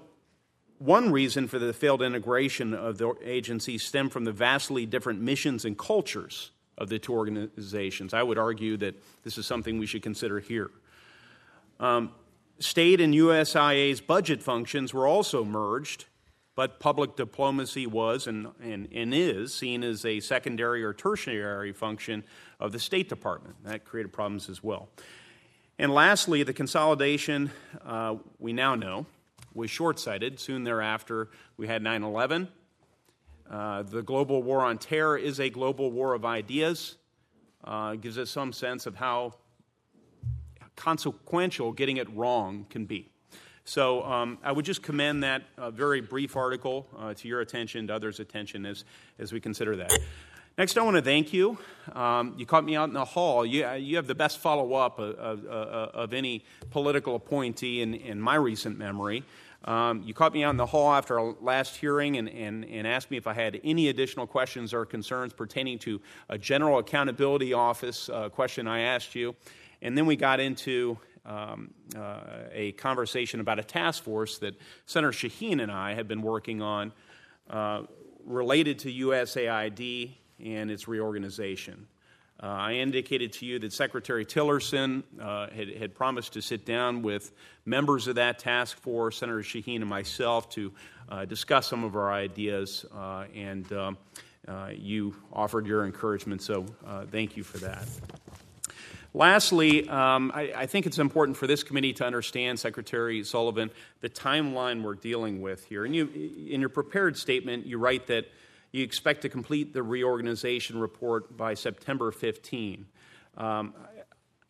one 0.79 1.11
reason 1.11 1.47
for 1.47 1.59
the 1.59 1.71
failed 1.71 2.01
integration 2.01 2.73
of 2.73 2.97
the 2.97 3.13
agencies 3.23 3.83
stemmed 3.83 4.11
from 4.11 4.25
the 4.25 4.31
vastly 4.31 4.85
different 4.85 5.21
missions 5.21 5.63
and 5.63 5.77
cultures 5.77 6.51
of 6.77 6.89
the 6.89 6.97
two 6.97 7.13
organizations. 7.13 8.15
I 8.15 8.23
would 8.23 8.39
argue 8.39 8.77
that 8.77 8.95
this 9.23 9.37
is 9.37 9.45
something 9.45 9.77
we 9.77 9.85
should 9.85 10.01
consider 10.01 10.39
here. 10.39 10.71
Um, 11.79 12.11
State 12.61 13.01
and 13.01 13.13
USIA's 13.13 14.01
budget 14.01 14.43
functions 14.43 14.93
were 14.93 15.07
also 15.07 15.43
merged, 15.43 16.05
but 16.55 16.79
public 16.79 17.15
diplomacy 17.15 17.87
was 17.87 18.27
and, 18.27 18.47
and, 18.61 18.87
and 18.93 19.13
is 19.13 19.53
seen 19.53 19.83
as 19.83 20.05
a 20.05 20.19
secondary 20.19 20.83
or 20.83 20.93
tertiary 20.93 21.73
function 21.73 22.23
of 22.59 22.71
the 22.71 22.79
State 22.79 23.09
Department. 23.09 23.55
That 23.63 23.83
created 23.83 24.13
problems 24.13 24.49
as 24.49 24.63
well. 24.63 24.89
And 25.79 25.91
lastly, 25.91 26.43
the 26.43 26.53
consolidation, 26.53 27.49
uh, 27.83 28.17
we 28.37 28.53
now 28.53 28.75
know, 28.75 29.07
was 29.53 29.71
short 29.71 29.99
sighted. 29.99 30.39
Soon 30.39 30.63
thereafter, 30.63 31.29
we 31.57 31.67
had 31.67 31.81
9 31.81 32.03
11. 32.03 32.47
Uh, 33.49 33.81
the 33.83 34.03
global 34.03 34.43
war 34.43 34.61
on 34.61 34.77
terror 34.77 35.17
is 35.17 35.39
a 35.39 35.49
global 35.49 35.91
war 35.91 36.13
of 36.13 36.23
ideas. 36.23 36.97
Uh, 37.63 37.95
gives 37.95 38.17
us 38.17 38.29
some 38.29 38.53
sense 38.53 38.85
of 38.85 38.95
how 38.95 39.33
consequential 40.81 41.71
getting 41.71 41.97
it 41.97 42.09
wrong 42.15 42.65
can 42.69 42.85
be. 42.85 43.07
So 43.65 44.03
um, 44.03 44.39
I 44.43 44.51
would 44.51 44.65
just 44.65 44.81
commend 44.81 45.23
that 45.23 45.43
uh, 45.57 45.69
very 45.69 46.01
brief 46.01 46.35
article 46.35 46.87
uh, 46.97 47.13
to 47.13 47.27
your 47.27 47.41
attention, 47.41 47.87
to 47.87 47.93
others' 47.93 48.19
attention 48.19 48.65
as, 48.65 48.83
as 49.19 49.31
we 49.31 49.39
consider 49.39 49.75
that. 49.75 49.91
Next, 50.57 50.77
I 50.77 50.81
want 50.81 50.97
to 50.97 51.01
thank 51.03 51.31
you. 51.31 51.59
Um, 51.93 52.33
you 52.35 52.47
caught 52.47 52.65
me 52.65 52.75
out 52.75 52.89
in 52.89 52.93
the 52.93 53.05
hall. 53.05 53.45
You, 53.45 53.67
uh, 53.67 53.73
you 53.73 53.95
have 53.97 54.07
the 54.07 54.15
best 54.15 54.39
follow 54.39 54.73
up 54.73 54.97
of, 54.97 55.15
of, 55.15 55.45
of, 55.45 56.13
any 56.13 56.43
political 56.71 57.15
appointee 57.15 57.81
in, 57.81 57.93
in 57.93 58.19
my 58.19 58.35
recent 58.35 58.77
memory. 58.77 59.23
Um, 59.63 60.01
you 60.03 60.15
caught 60.15 60.33
me 60.33 60.43
out 60.43 60.49
in 60.49 60.57
the 60.57 60.65
hall 60.65 60.91
after 60.91 61.19
our 61.19 61.35
last 61.39 61.77
hearing 61.77 62.17
and, 62.17 62.27
and, 62.27 62.65
and 62.65 62.87
asked 62.87 63.11
me 63.11 63.17
if 63.17 63.27
I 63.27 63.33
had 63.33 63.61
any 63.63 63.89
additional 63.89 64.25
questions 64.25 64.73
or 64.73 64.85
concerns 64.85 65.33
pertaining 65.33 65.77
to 65.79 66.01
a 66.29 66.37
General 66.37 66.79
Accountability 66.79 67.53
Office 67.53 68.09
uh, 68.09 68.29
question 68.29 68.67
I 68.67 68.79
asked 68.79 69.13
you. 69.13 69.35
And 69.81 69.97
then 69.97 70.05
we 70.05 70.15
got 70.15 70.39
into 70.39 70.97
um, 71.25 71.73
uh, 71.95 72.19
a 72.51 72.71
conversation 72.73 73.39
about 73.39 73.59
a 73.59 73.63
task 73.63 74.03
force 74.03 74.37
that 74.39 74.55
Senator 74.85 75.11
Shaheen 75.11 75.61
and 75.61 75.71
I 75.71 75.93
had 75.93 76.07
been 76.07 76.21
working 76.21 76.61
on 76.61 76.91
uh, 77.49 77.83
related 78.25 78.79
to 78.79 78.91
USAID 78.91 80.11
and 80.43 80.71
its 80.71 80.87
reorganization. 80.87 81.87
Uh, 82.41 82.47
I 82.47 82.73
indicated 82.73 83.33
to 83.33 83.45
you 83.45 83.59
that 83.59 83.71
Secretary 83.71 84.25
Tillerson 84.25 85.03
uh, 85.19 85.47
had, 85.51 85.69
had, 85.75 85.93
promised 85.93 86.33
to 86.33 86.41
sit 86.41 86.65
down 86.65 87.03
with 87.03 87.33
members 87.65 88.07
of 88.07 88.15
that 88.15 88.39
task 88.39 88.77
force, 88.77 89.17
Senator 89.17 89.41
Shaheen 89.41 89.81
and 89.81 89.87
myself, 89.87 90.49
to 90.51 90.73
uh, 91.09 91.25
discuss 91.25 91.67
some 91.67 91.83
of 91.83 91.95
our 91.95 92.11
ideas, 92.11 92.83
uh, 92.95 93.25
and 93.35 93.71
um, 93.73 93.97
you 94.71 95.15
offered 95.31 95.67
your 95.67 95.85
encouragement, 95.85 96.41
so 96.41 96.65
thank 97.11 97.37
you 97.37 97.43
for 97.43 97.59
that. 97.59 97.87
Lastly, 99.13 99.89
um, 99.89 100.31
I, 100.33 100.53
I, 100.55 100.65
think 100.65 100.85
it's 100.85 100.97
important 100.97 101.35
for 101.35 101.45
this 101.45 101.63
committee 101.63 101.91
to 101.93 102.05
understand, 102.05 102.57
Secretary 102.57 103.21
Sullivan, 103.25 103.69
the 103.99 104.09
timeline 104.09 104.83
we're 104.83 104.95
dealing 104.95 105.41
with 105.41 105.65
here. 105.65 105.83
And 105.83 105.93
you, 105.93 106.07
in 106.49 106.61
your 106.61 106.69
prepared 106.69 107.17
statement, 107.17 107.65
you 107.65 107.77
write 107.77 108.07
that 108.07 108.27
you 108.71 108.83
expect 108.83 109.23
to 109.23 109.29
complete 109.29 109.73
the 109.73 109.83
reorganization 109.83 110.79
report 110.79 111.35
by 111.35 111.55
September 111.55 112.13
15. 112.13 112.85
Um, 113.37 113.73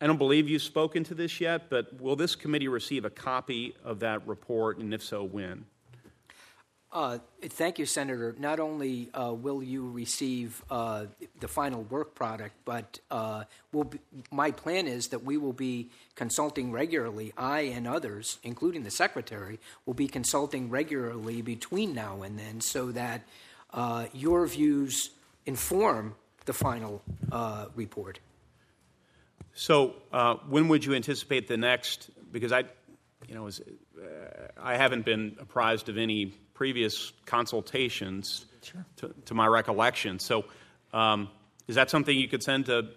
I 0.00 0.06
don't 0.06 0.18
believe 0.18 0.48
you've 0.48 0.62
spoken 0.62 1.02
to 1.04 1.14
this 1.14 1.40
yet, 1.40 1.68
but 1.68 2.00
will 2.00 2.14
this 2.14 2.36
committee 2.36 2.68
receive 2.68 3.04
a 3.04 3.10
copy 3.10 3.74
of 3.84 3.98
that 4.00 4.26
report, 4.28 4.78
and 4.78 4.94
if 4.94 5.02
so, 5.02 5.24
when? 5.24 5.64
Uh, 6.92 7.16
thank 7.40 7.78
you, 7.78 7.86
Senator. 7.86 8.34
Not 8.38 8.60
only 8.60 9.08
uh, 9.14 9.32
will 9.32 9.62
you 9.62 9.90
receive 9.90 10.62
uh, 10.70 11.06
the 11.40 11.48
final 11.48 11.84
work 11.84 12.14
product, 12.14 12.54
but 12.66 13.00
uh, 13.10 13.44
we'll 13.72 13.84
be, 13.84 13.98
my 14.30 14.50
plan 14.50 14.86
is 14.86 15.08
that 15.08 15.24
we 15.24 15.38
will 15.38 15.54
be 15.54 15.88
consulting 16.16 16.70
regularly. 16.70 17.32
I 17.34 17.60
and 17.60 17.88
others, 17.88 18.38
including 18.42 18.82
the 18.82 18.90
Secretary, 18.90 19.58
will 19.86 19.94
be 19.94 20.06
consulting 20.06 20.68
regularly 20.68 21.40
between 21.40 21.94
now 21.94 22.22
and 22.22 22.38
then 22.38 22.60
so 22.60 22.92
that 22.92 23.22
uh, 23.72 24.06
your 24.12 24.46
views 24.46 25.10
inform 25.46 26.14
the 26.44 26.52
final 26.52 27.00
uh, 27.30 27.66
report. 27.74 28.18
So, 29.54 29.94
when 30.48 30.68
would 30.68 30.84
you 30.84 30.94
anticipate 30.94 31.48
the 31.48 31.56
next? 31.56 32.10
Because 32.30 32.52
I, 32.52 32.64
you 33.28 33.34
know, 33.34 33.48
I 34.60 34.76
haven't 34.76 35.04
been 35.04 35.36
apprised 35.38 35.88
of 35.88 35.96
any 35.96 36.34
previous 36.62 37.12
consultations 37.26 38.46
sure. 38.62 38.86
to, 38.94 39.12
to, 39.24 39.34
my 39.34 39.48
recollection. 39.48 40.20
So, 40.20 40.44
um, 40.92 41.28
is 41.66 41.74
that 41.74 41.90
something 41.90 42.16
you 42.16 42.28
could 42.28 42.44
send 42.44 42.66
to 42.66 42.90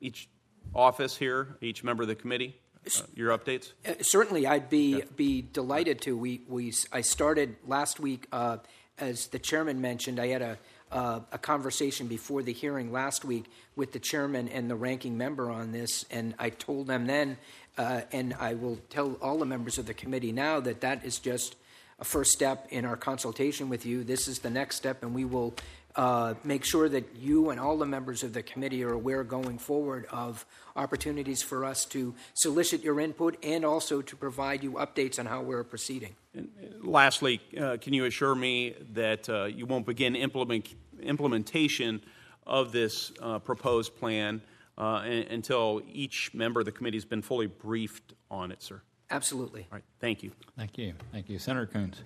each 0.00 0.28
office 0.72 1.16
here, 1.16 1.56
each 1.60 1.82
member 1.82 2.04
of 2.04 2.08
the 2.08 2.14
committee? 2.14 2.54
Uh, 2.86 3.02
your 3.16 3.36
updates? 3.36 3.72
Uh, 3.84 3.94
certainly, 4.02 4.46
I'd 4.46 4.70
be 4.70 4.98
yeah. 4.98 5.04
be 5.16 5.42
delighted 5.42 6.00
to. 6.02 6.16
We 6.16 6.42
we 6.46 6.72
I 6.92 7.00
started 7.00 7.56
last 7.66 7.98
week, 7.98 8.28
uh, 8.30 8.58
as 8.98 9.26
the 9.34 9.40
chairman 9.40 9.80
mentioned. 9.80 10.20
I 10.20 10.28
had 10.28 10.42
a 10.42 10.58
uh, 10.92 11.20
a 11.32 11.38
conversation 11.38 12.06
before 12.06 12.44
the 12.44 12.52
hearing 12.52 12.92
last 12.92 13.24
week 13.24 13.46
with 13.74 13.90
the 13.90 14.00
chairman 14.00 14.46
and 14.48 14.70
the 14.70 14.76
ranking 14.76 15.18
member 15.18 15.50
on 15.50 15.72
this, 15.72 16.04
and 16.08 16.36
I 16.38 16.50
told 16.50 16.86
them 16.86 17.06
then 17.06 17.36
Uh, 17.78 18.02
and 18.12 18.34
I 18.38 18.54
will 18.54 18.78
tell 18.90 19.16
all 19.22 19.38
the 19.38 19.46
members 19.46 19.78
of 19.78 19.86
the 19.86 19.94
committee 19.94 20.32
now 20.32 20.60
that 20.60 20.82
that 20.82 21.04
is 21.04 21.18
just 21.18 21.56
a 22.02 22.04
first 22.04 22.32
step 22.32 22.66
in 22.70 22.84
our 22.84 22.96
consultation 22.96 23.68
with 23.68 23.86
you. 23.86 24.02
This 24.02 24.26
is 24.26 24.40
the 24.40 24.50
next 24.50 24.74
step, 24.74 25.04
and 25.04 25.14
we 25.14 25.24
will 25.24 25.54
uh, 25.94 26.34
make 26.42 26.64
sure 26.64 26.88
that 26.88 27.14
you 27.14 27.50
and 27.50 27.60
all 27.60 27.78
the 27.78 27.86
members 27.86 28.24
of 28.24 28.32
the 28.32 28.42
committee 28.42 28.82
are 28.82 28.92
aware 28.92 29.22
going 29.22 29.56
forward 29.56 30.06
of 30.10 30.44
opportunities 30.74 31.42
for 31.44 31.64
us 31.64 31.84
to 31.84 32.12
solicit 32.34 32.82
your 32.82 32.98
input 32.98 33.36
and 33.44 33.64
also 33.64 34.02
to 34.02 34.16
provide 34.16 34.64
you 34.64 34.72
updates 34.72 35.20
on 35.20 35.26
how 35.26 35.42
we're 35.42 35.62
proceeding. 35.62 36.12
And 36.34 36.48
lastly, 36.80 37.40
uh, 37.56 37.76
can 37.80 37.92
you 37.92 38.04
assure 38.06 38.34
me 38.34 38.74
that 38.94 39.28
uh, 39.28 39.44
you 39.44 39.66
won't 39.66 39.86
begin 39.86 40.16
implement, 40.16 40.74
implementation 41.00 42.02
of 42.44 42.72
this 42.72 43.12
uh, 43.20 43.38
proposed 43.38 43.94
plan 43.96 44.42
uh, 44.76 45.04
until 45.30 45.80
each 45.92 46.34
member 46.34 46.58
of 46.58 46.66
the 46.66 46.72
committee 46.72 46.96
has 46.96 47.04
been 47.04 47.22
fully 47.22 47.46
briefed 47.46 48.14
on 48.28 48.50
it, 48.50 48.60
sir? 48.60 48.82
Absolutely. 49.12 49.66
All 49.70 49.76
right. 49.76 49.84
Thank 50.00 50.22
you. 50.22 50.32
Thank 50.56 50.78
you. 50.78 50.94
Thank 51.12 51.28
you. 51.28 51.38
Senator 51.38 51.66
Coons. 51.66 52.00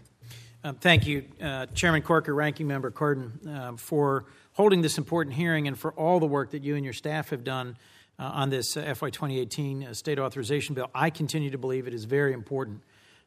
Um, 0.64 0.74
thank 0.74 1.06
you, 1.06 1.24
uh, 1.40 1.66
Chairman 1.66 2.02
Corker, 2.02 2.34
Ranking 2.34 2.66
Member 2.66 2.90
Cardin, 2.90 3.46
uh, 3.46 3.76
for 3.76 4.24
holding 4.54 4.82
this 4.82 4.98
important 4.98 5.36
hearing 5.36 5.68
and 5.68 5.78
for 5.78 5.92
all 5.92 6.18
the 6.18 6.26
work 6.26 6.50
that 6.50 6.64
you 6.64 6.74
and 6.74 6.84
your 6.84 6.92
staff 6.92 7.30
have 7.30 7.44
done 7.44 7.76
uh, 8.18 8.24
on 8.24 8.50
this 8.50 8.76
uh, 8.76 8.94
FY 8.94 9.10
2018 9.10 9.84
uh, 9.84 9.94
state 9.94 10.18
authorization 10.18 10.74
bill. 10.74 10.90
I 10.92 11.10
continue 11.10 11.50
to 11.50 11.58
believe 11.58 11.86
it 11.86 11.94
is 11.94 12.04
very 12.04 12.32
important 12.32 12.82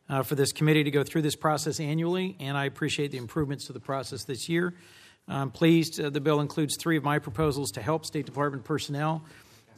uh, 0.09 0.23
for 0.23 0.35
this 0.35 0.51
committee 0.51 0.83
to 0.83 0.91
go 0.91 1.03
through 1.03 1.21
this 1.21 1.37
process 1.37 1.79
annually, 1.79 2.35
and 2.41 2.57
I 2.57 2.65
appreciate 2.65 3.11
the 3.11 3.17
improvements 3.17 3.67
to 3.67 3.73
the 3.73 3.79
process 3.79 4.25
this 4.25 4.49
year. 4.49 4.73
I'm 5.27 5.51
pleased 5.51 6.01
the 6.01 6.19
bill 6.19 6.41
includes 6.41 6.75
three 6.75 6.97
of 6.97 7.03
my 7.03 7.19
proposals 7.19 7.71
to 7.73 7.81
help 7.81 8.05
State 8.05 8.25
Department 8.25 8.65
personnel, 8.65 9.23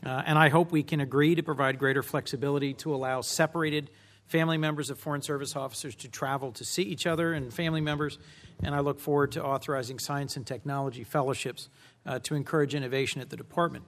and 0.03 0.37
I 0.37 0.49
hope 0.49 0.71
we 0.71 0.83
can 0.83 0.99
agree 1.01 1.35
to 1.35 1.43
provide 1.43 1.77
greater 1.77 2.03
flexibility 2.03 2.73
to 2.75 2.93
allow 2.93 3.21
separated 3.21 3.89
family 4.31 4.57
members 4.57 4.89
of 4.89 4.97
Foreign 4.97 5.21
Service 5.21 5.55
officers 5.55 5.93
to 5.95 6.07
travel 6.07 6.53
to 6.53 6.63
see 6.63 6.83
each 6.83 7.05
other 7.05 7.33
and 7.33 7.53
family 7.53 7.81
members. 7.81 8.17
And 8.63 8.73
I 8.73 8.79
look 8.79 8.99
forward 8.99 9.33
to 9.33 9.43
authorizing 9.43 9.99
science 9.99 10.37
and 10.37 10.47
technology 10.47 11.03
fellowships 11.03 11.69
uh, 12.05 12.19
to 12.19 12.35
encourage 12.35 12.73
innovation 12.73 13.21
at 13.21 13.29
the 13.29 13.35
department. 13.37 13.83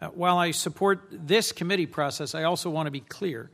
Uh, 0.00 0.08
while 0.08 0.38
I 0.38 0.52
support 0.52 1.00
this 1.10 1.50
committee 1.50 1.86
process, 1.86 2.34
I 2.34 2.44
also 2.44 2.70
want 2.70 2.86
to 2.86 2.92
be 2.92 3.00
clear 3.00 3.50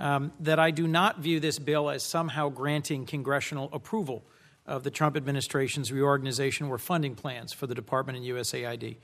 um, 0.00 0.32
that 0.40 0.58
I 0.58 0.72
do 0.72 0.88
not 0.88 1.20
view 1.20 1.38
this 1.38 1.60
bill 1.60 1.88
as 1.88 2.02
somehow 2.02 2.48
granting 2.48 3.06
congressional 3.06 3.70
approval 3.72 4.24
of 4.66 4.82
the 4.82 4.90
Trump 4.90 5.16
administration's 5.16 5.92
reorganization 5.92 6.66
or 6.66 6.78
funding 6.78 7.14
plans 7.14 7.52
for 7.52 7.68
the 7.68 7.74
department 7.74 8.18
and 8.18 8.26
USAID. 8.26 8.96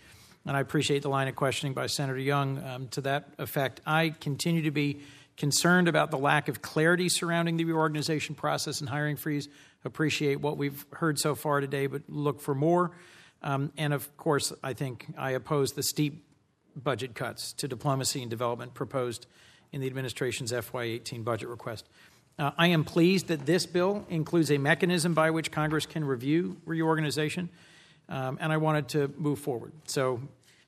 And 0.46 0.56
I 0.56 0.60
appreciate 0.60 1.02
the 1.02 1.10
line 1.10 1.28
of 1.28 1.36
questioning 1.36 1.74
by 1.74 1.86
Senator 1.86 2.18
Young 2.18 2.64
um, 2.64 2.88
to 2.88 3.02
that 3.02 3.28
effect. 3.38 3.80
I 3.86 4.10
continue 4.20 4.62
to 4.62 4.70
be 4.70 5.00
concerned 5.36 5.88
about 5.88 6.10
the 6.10 6.18
lack 6.18 6.48
of 6.48 6.62
clarity 6.62 7.08
surrounding 7.08 7.56
the 7.56 7.64
reorganization 7.64 8.34
process 8.34 8.80
and 8.80 8.88
hiring 8.88 9.16
freeze. 9.16 9.48
Appreciate 9.84 10.40
what 10.40 10.56
we've 10.56 10.84
heard 10.92 11.18
so 11.18 11.34
far 11.34 11.60
today, 11.60 11.86
but 11.86 12.02
look 12.08 12.40
for 12.40 12.54
more. 12.54 12.92
Um, 13.42 13.72
and 13.76 13.94
of 13.94 14.16
course, 14.16 14.52
I 14.62 14.74
think 14.74 15.06
I 15.16 15.30
oppose 15.30 15.72
the 15.72 15.82
steep 15.82 16.24
budget 16.76 17.14
cuts 17.14 17.52
to 17.54 17.68
diplomacy 17.68 18.20
and 18.20 18.30
development 18.30 18.74
proposed 18.74 19.26
in 19.72 19.80
the 19.80 19.86
administration's 19.86 20.52
FY18 20.52 21.24
budget 21.24 21.48
request. 21.48 21.88
Uh, 22.38 22.50
I 22.56 22.68
am 22.68 22.84
pleased 22.84 23.28
that 23.28 23.46
this 23.46 23.66
bill 23.66 24.06
includes 24.08 24.50
a 24.50 24.58
mechanism 24.58 25.14
by 25.14 25.30
which 25.30 25.50
Congress 25.50 25.86
can 25.86 26.04
review 26.04 26.56
reorganization, 26.64 27.50
um, 28.10 28.38
and 28.40 28.52
I 28.52 28.58
wanted 28.58 28.88
to 28.88 29.12
move 29.16 29.38
forward. 29.38 29.72
So, 29.86 30.20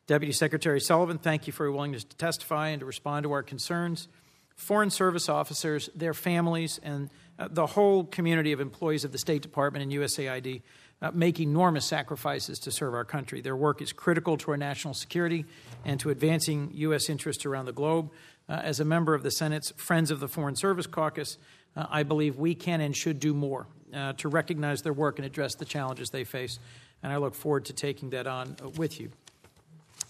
Deputy 0.07 0.33
Secretary 0.33 0.81
Sullivan, 0.81 1.19
thank 1.19 1.47
you 1.47 1.53
for 1.53 1.65
your 1.65 1.73
willingness 1.73 2.05
to 2.05 2.17
testify 2.17 2.69
and 2.69 2.81
to 2.81 2.87
respond 2.87 3.25
to 3.25 3.33
our 3.33 3.43
concerns. 3.43 4.09
Foreign 4.57 4.91
Service 4.91 5.29
officers, 5.29 5.91
their 5.95 6.15
families, 6.15 6.79
and 6.83 7.11
uh, 7.39 7.49
the 7.51 7.67
whole 7.67 8.05
community 8.05 8.53
of 8.53 8.61
employees 8.61 9.05
of 9.05 9.13
the 9.13 9.19
State 9.19 9.43
Department 9.43 9.83
and 9.83 9.93
USAID 9.93 10.63
uh, 11.01 11.11
make 11.13 11.41
enormous 11.41 11.85
sacrifices 11.85 12.59
to 12.61 12.71
serve 12.71 12.95
our 12.95 13.05
country. 13.05 13.41
Their 13.41 13.57
work 13.57 13.83
is 13.83 13.93
critical 13.93 14.37
to 14.39 14.53
our 14.53 14.57
national 14.57 14.95
security 14.95 15.45
and 15.85 15.99
to 16.01 16.11
advancing 16.11 16.71
U.S. 16.75 17.09
interests 17.09 17.45
around 17.45 17.67
the 17.67 17.73
globe. 17.73 18.11
Uh, 18.49 18.55
as 18.55 18.81
a 18.81 18.85
member 18.85 19.15
of 19.15 19.23
the 19.23 19.31
Senate's 19.31 19.73
Friends 19.77 20.11
of 20.11 20.21
the 20.21 20.29
Foreign 20.29 20.57
Service 20.57 20.87
Caucus, 20.87 21.39
uh, 21.77 21.87
I 21.91 22.03
believe 22.03 22.37
we 22.37 22.55
can 22.55 22.81
and 22.81 22.97
should 22.97 23.19
do 23.19 23.35
more 23.35 23.67
uh, 23.95 24.13
to 24.15 24.29
recognize 24.29 24.83
their 24.83 24.93
work 24.93 25.19
and 25.19 25.27
address 25.27 25.55
the 25.55 25.65
challenges 25.65 26.11
they 26.11 26.25
face. 26.25 26.59
And 27.03 27.13
I 27.13 27.17
look 27.17 27.35
forward 27.35 27.65
to 27.67 27.73
taking 27.73 28.11
that 28.11 28.27
on 28.27 28.57
uh, 28.63 28.69
with 28.71 29.01
you. 29.01 29.11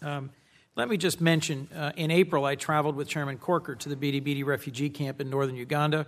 Um, 0.03 0.31
let 0.75 0.89
me 0.89 0.97
just 0.97 1.21
mention 1.21 1.69
uh, 1.75 1.93
in 1.97 2.11
April, 2.11 2.45
I 2.45 2.55
traveled 2.55 2.97
with 2.97 3.07
Chairman 3.09 3.39
Corker 3.39 3.75
to 3.75 3.89
the 3.89 3.97
Bidi 3.97 4.45
refugee 4.45 4.91
camp 4.91 5.21
in 5.21 5.29
northern 5.29 5.57
Uganda 5.57 6.07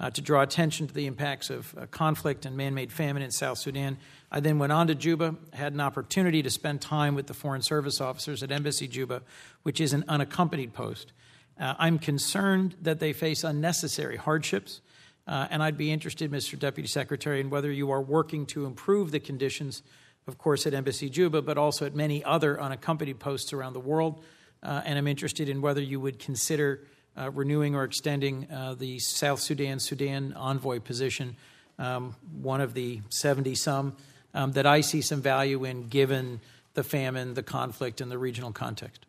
uh, 0.00 0.10
to 0.10 0.20
draw 0.20 0.42
attention 0.42 0.86
to 0.86 0.94
the 0.94 1.06
impacts 1.06 1.50
of 1.50 1.74
uh, 1.76 1.86
conflict 1.86 2.46
and 2.46 2.56
man 2.56 2.74
made 2.74 2.92
famine 2.92 3.22
in 3.22 3.30
South 3.30 3.58
Sudan. 3.58 3.96
I 4.30 4.40
then 4.40 4.58
went 4.58 4.72
on 4.72 4.88
to 4.88 4.94
Juba, 4.94 5.36
had 5.52 5.72
an 5.72 5.80
opportunity 5.80 6.42
to 6.42 6.50
spend 6.50 6.80
time 6.80 7.14
with 7.14 7.26
the 7.26 7.34
Foreign 7.34 7.62
Service 7.62 8.00
officers 8.00 8.42
at 8.42 8.50
Embassy 8.50 8.88
Juba, 8.88 9.22
which 9.62 9.80
is 9.80 9.92
an 9.92 10.04
unaccompanied 10.08 10.74
post. 10.74 11.12
Uh, 11.58 11.74
I'm 11.78 11.98
concerned 11.98 12.74
that 12.82 12.98
they 12.98 13.12
face 13.12 13.44
unnecessary 13.44 14.16
hardships. 14.16 14.80
Uh, 15.26 15.46
and 15.50 15.62
I'd 15.62 15.78
be 15.78 15.90
interested, 15.90 16.30
Mr. 16.30 16.58
Deputy 16.58 16.88
Secretary, 16.88 17.40
in 17.40 17.48
whether 17.48 17.72
you 17.72 17.90
are 17.90 18.02
working 18.02 18.44
to 18.46 18.66
improve 18.66 19.10
the 19.10 19.20
conditions 19.20 19.82
of 20.26 20.38
course, 20.38 20.66
at 20.66 20.74
Embassy 20.74 21.10
Juba, 21.10 21.42
but 21.42 21.58
also 21.58 21.86
at 21.86 21.94
many 21.94 22.24
other 22.24 22.60
unaccompanied 22.60 23.18
posts 23.18 23.52
around 23.52 23.74
the 23.74 23.80
world. 23.80 24.24
Uh, 24.62 24.82
and 24.84 24.98
I'm 24.98 25.06
interested 25.06 25.48
in 25.48 25.60
whether 25.60 25.82
you 25.82 26.00
would 26.00 26.18
consider 26.18 26.84
uh, 27.16 27.30
renewing 27.30 27.74
or 27.74 27.84
extending 27.84 28.50
uh, 28.50 28.74
the 28.74 28.98
South 28.98 29.40
Sudan 29.40 29.78
Sudan 29.78 30.32
envoy 30.34 30.80
position, 30.80 31.36
um, 31.78 32.16
one 32.40 32.60
of 32.60 32.74
the 32.74 33.00
70 33.10 33.54
some 33.54 33.96
um, 34.32 34.52
that 34.52 34.66
I 34.66 34.80
see 34.80 35.00
some 35.00 35.22
value 35.22 35.64
in 35.64 35.88
given 35.88 36.40
the 36.74 36.82
famine, 36.82 37.34
the 37.34 37.42
conflict, 37.42 38.00
and 38.00 38.10
the 38.10 38.18
regional 38.18 38.52
context. 38.52 39.06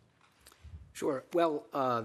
Sure. 0.93 1.23
Well, 1.34 1.65
uh, 1.73 2.04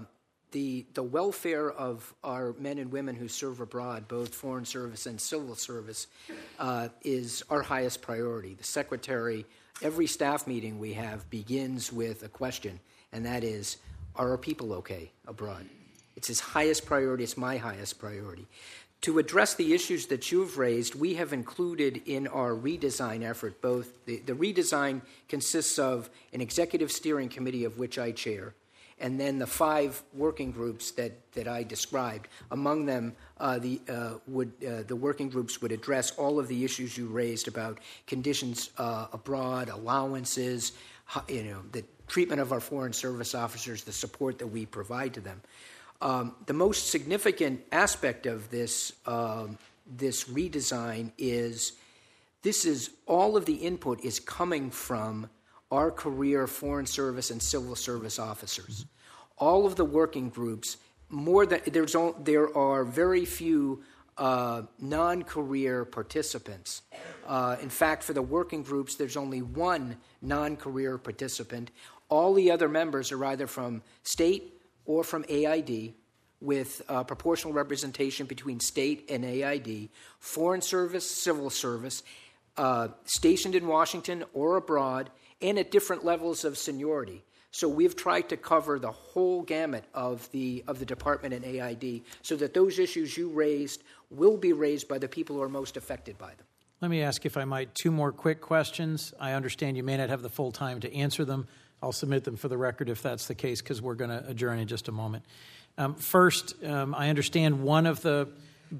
the, 0.51 0.85
the 0.93 1.03
welfare 1.03 1.71
of 1.71 2.13
our 2.23 2.53
men 2.59 2.77
and 2.77 2.91
women 2.91 3.15
who 3.15 3.27
serve 3.27 3.59
abroad, 3.59 4.07
both 4.07 4.35
foreign 4.35 4.65
service 4.65 5.05
and 5.05 5.19
civil 5.19 5.55
service, 5.55 6.07
uh, 6.59 6.89
is 7.03 7.43
our 7.49 7.61
highest 7.61 8.01
priority. 8.01 8.53
The 8.53 8.63
secretary, 8.63 9.45
every 9.81 10.07
staff 10.07 10.47
meeting 10.47 10.79
we 10.79 10.93
have 10.93 11.29
begins 11.29 11.91
with 11.91 12.23
a 12.23 12.29
question, 12.29 12.79
and 13.11 13.25
that 13.25 13.43
is 13.43 13.77
Are 14.15 14.31
our 14.31 14.37
people 14.37 14.73
okay 14.73 15.11
abroad? 15.27 15.65
It's 16.15 16.27
his 16.27 16.39
highest 16.39 16.85
priority, 16.85 17.23
it's 17.23 17.37
my 17.37 17.57
highest 17.57 17.97
priority. 17.97 18.45
To 19.01 19.17
address 19.17 19.55
the 19.55 19.73
issues 19.73 20.05
that 20.07 20.31
you've 20.31 20.59
raised, 20.59 20.93
we 20.93 21.15
have 21.15 21.33
included 21.33 22.03
in 22.05 22.27
our 22.27 22.51
redesign 22.51 23.23
effort 23.23 23.59
both 23.59 24.05
the, 24.05 24.17
the 24.19 24.33
redesign 24.33 25.01
consists 25.27 25.79
of 25.79 26.09
an 26.33 26.41
executive 26.41 26.91
steering 26.91 27.27
committee 27.27 27.63
of 27.63 27.79
which 27.79 27.97
I 27.97 28.11
chair 28.11 28.53
and 29.01 29.19
then 29.19 29.39
the 29.39 29.47
five 29.47 30.01
working 30.13 30.51
groups 30.51 30.91
that, 30.91 31.11
that 31.33 31.47
I 31.47 31.63
described. 31.63 32.27
Among 32.51 32.85
them, 32.85 33.15
uh, 33.39 33.59
the, 33.59 33.81
uh, 33.89 34.13
would, 34.27 34.53
uh, 34.65 34.83
the 34.83 34.95
working 34.95 35.27
groups 35.29 35.61
would 35.61 35.71
address 35.71 36.11
all 36.11 36.39
of 36.39 36.47
the 36.47 36.63
issues 36.63 36.97
you 36.97 37.07
raised 37.07 37.47
about 37.47 37.79
conditions 38.07 38.69
uh, 38.77 39.07
abroad, 39.11 39.69
allowances, 39.69 40.73
you 41.27 41.43
know, 41.43 41.61
the 41.71 41.83
treatment 42.07 42.39
of 42.39 42.51
our 42.51 42.59
foreign 42.59 42.93
service 42.93 43.33
officers, 43.33 43.83
the 43.83 43.91
support 43.91 44.37
that 44.39 44.47
we 44.47 44.65
provide 44.65 45.13
to 45.15 45.21
them. 45.21 45.41
Um, 46.01 46.35
the 46.45 46.53
most 46.53 46.89
significant 46.89 47.61
aspect 47.71 48.25
of 48.25 48.49
this, 48.49 48.93
um, 49.05 49.57
this 49.85 50.25
redesign 50.25 51.11
is 51.17 51.73
this 52.43 52.65
is 52.65 52.89
all 53.05 53.37
of 53.37 53.45
the 53.45 53.53
input 53.53 54.03
is 54.03 54.19
coming 54.19 54.71
from 54.71 55.29
our 55.71 55.89
career 55.89 56.47
Foreign 56.47 56.85
Service 56.85 57.31
and 57.31 57.41
Civil 57.41 57.75
Service 57.75 58.19
officers. 58.19 58.85
All 59.37 59.65
of 59.65 59.75
the 59.75 59.85
working 59.85 60.29
groups, 60.29 60.77
more 61.09 61.45
than 61.45 61.61
there's 61.67 61.95
all, 61.95 62.13
there 62.13 62.55
are 62.55 62.83
very 62.83 63.25
few 63.25 63.83
uh, 64.17 64.63
non-career 64.79 65.85
participants. 65.85 66.81
Uh, 67.25 67.55
in 67.61 67.69
fact, 67.69 68.03
for 68.03 68.13
the 68.13 68.21
working 68.21 68.61
groups, 68.61 68.95
there's 68.95 69.17
only 69.17 69.41
one 69.41 69.97
non-career 70.21 70.97
participant. 70.97 71.71
All 72.09 72.33
the 72.33 72.51
other 72.51 72.67
members 72.67 73.11
are 73.11 73.25
either 73.25 73.47
from 73.47 73.81
state 74.03 74.61
or 74.85 75.03
from 75.03 75.25
AID, 75.29 75.93
with 76.41 76.81
uh, 76.89 77.03
proportional 77.03 77.53
representation 77.53 78.25
between 78.25 78.59
state 78.59 79.05
and 79.09 79.23
AID, 79.23 79.89
foreign 80.19 80.61
service, 80.61 81.09
civil 81.09 81.49
service, 81.49 82.01
uh, 82.57 82.89
stationed 83.05 83.55
in 83.55 83.67
Washington 83.67 84.23
or 84.33 84.57
abroad, 84.57 85.09
and 85.41 85.57
at 85.57 85.71
different 85.71 86.05
levels 86.05 86.45
of 86.45 86.57
seniority. 86.57 87.23
So 87.51 87.67
we've 87.67 87.95
tried 87.95 88.29
to 88.29 88.37
cover 88.37 88.79
the 88.79 88.91
whole 88.91 89.41
gamut 89.41 89.83
of 89.93 90.29
the 90.31 90.63
of 90.67 90.79
the 90.79 90.85
department 90.85 91.33
and 91.33 91.43
AID 91.43 92.03
so 92.21 92.35
that 92.37 92.53
those 92.53 92.79
issues 92.79 93.17
you 93.17 93.29
raised 93.29 93.83
will 94.09 94.37
be 94.37 94.53
raised 94.53 94.87
by 94.87 94.97
the 94.97 95.07
people 95.07 95.35
who 95.35 95.41
are 95.41 95.49
most 95.49 95.75
affected 95.75 96.17
by 96.17 96.29
them. 96.29 96.45
Let 96.81 96.89
me 96.89 97.03
ask, 97.03 97.25
if 97.25 97.37
I 97.37 97.45
might, 97.45 97.75
two 97.75 97.91
more 97.91 98.11
quick 98.11 98.41
questions. 98.41 99.13
I 99.19 99.33
understand 99.33 99.77
you 99.77 99.83
may 99.83 99.97
not 99.97 100.09
have 100.09 100.23
the 100.23 100.29
full 100.29 100.51
time 100.51 100.79
to 100.79 100.93
answer 100.95 101.25
them. 101.25 101.47
I'll 101.83 101.91
submit 101.91 102.23
them 102.23 102.37
for 102.37 102.47
the 102.47 102.57
record 102.57 102.89
if 102.89 103.03
that's 103.03 103.27
the 103.27 103.35
case, 103.35 103.61
because 103.61 103.81
we're 103.81 103.95
going 103.95 104.09
to 104.09 104.27
adjourn 104.27 104.57
in 104.57 104.67
just 104.67 104.87
a 104.87 104.91
moment. 104.91 105.25
Um, 105.77 105.95
first, 105.95 106.55
um, 106.63 106.95
I 106.95 107.09
understand 107.09 107.61
one 107.61 107.85
of 107.85 108.01
the 108.01 108.29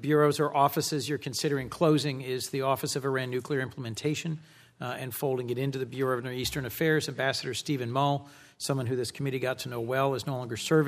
bureaus 0.00 0.40
or 0.40 0.54
offices 0.54 1.08
you're 1.08 1.18
considering 1.18 1.68
closing 1.68 2.22
is 2.22 2.50
the 2.50 2.62
Office 2.62 2.96
of 2.96 3.04
Iran 3.04 3.30
Nuclear 3.30 3.60
Implementation 3.60 4.40
uh, 4.80 4.96
and 4.98 5.14
folding 5.14 5.50
it 5.50 5.58
into 5.58 5.78
the 5.78 5.86
Bureau 5.86 6.18
of 6.18 6.24
Near 6.24 6.32
Eastern 6.32 6.66
Affairs. 6.66 7.08
Ambassador 7.08 7.54
Stephen 7.54 7.90
Mull, 7.90 8.28
someone 8.58 8.86
who 8.86 8.96
this 8.96 9.10
committee 9.10 9.38
got 9.38 9.60
to 9.60 9.68
know 9.68 9.80
well, 9.80 10.14
is 10.14 10.26
no 10.26 10.36
longer 10.36 10.56
serving. 10.56 10.80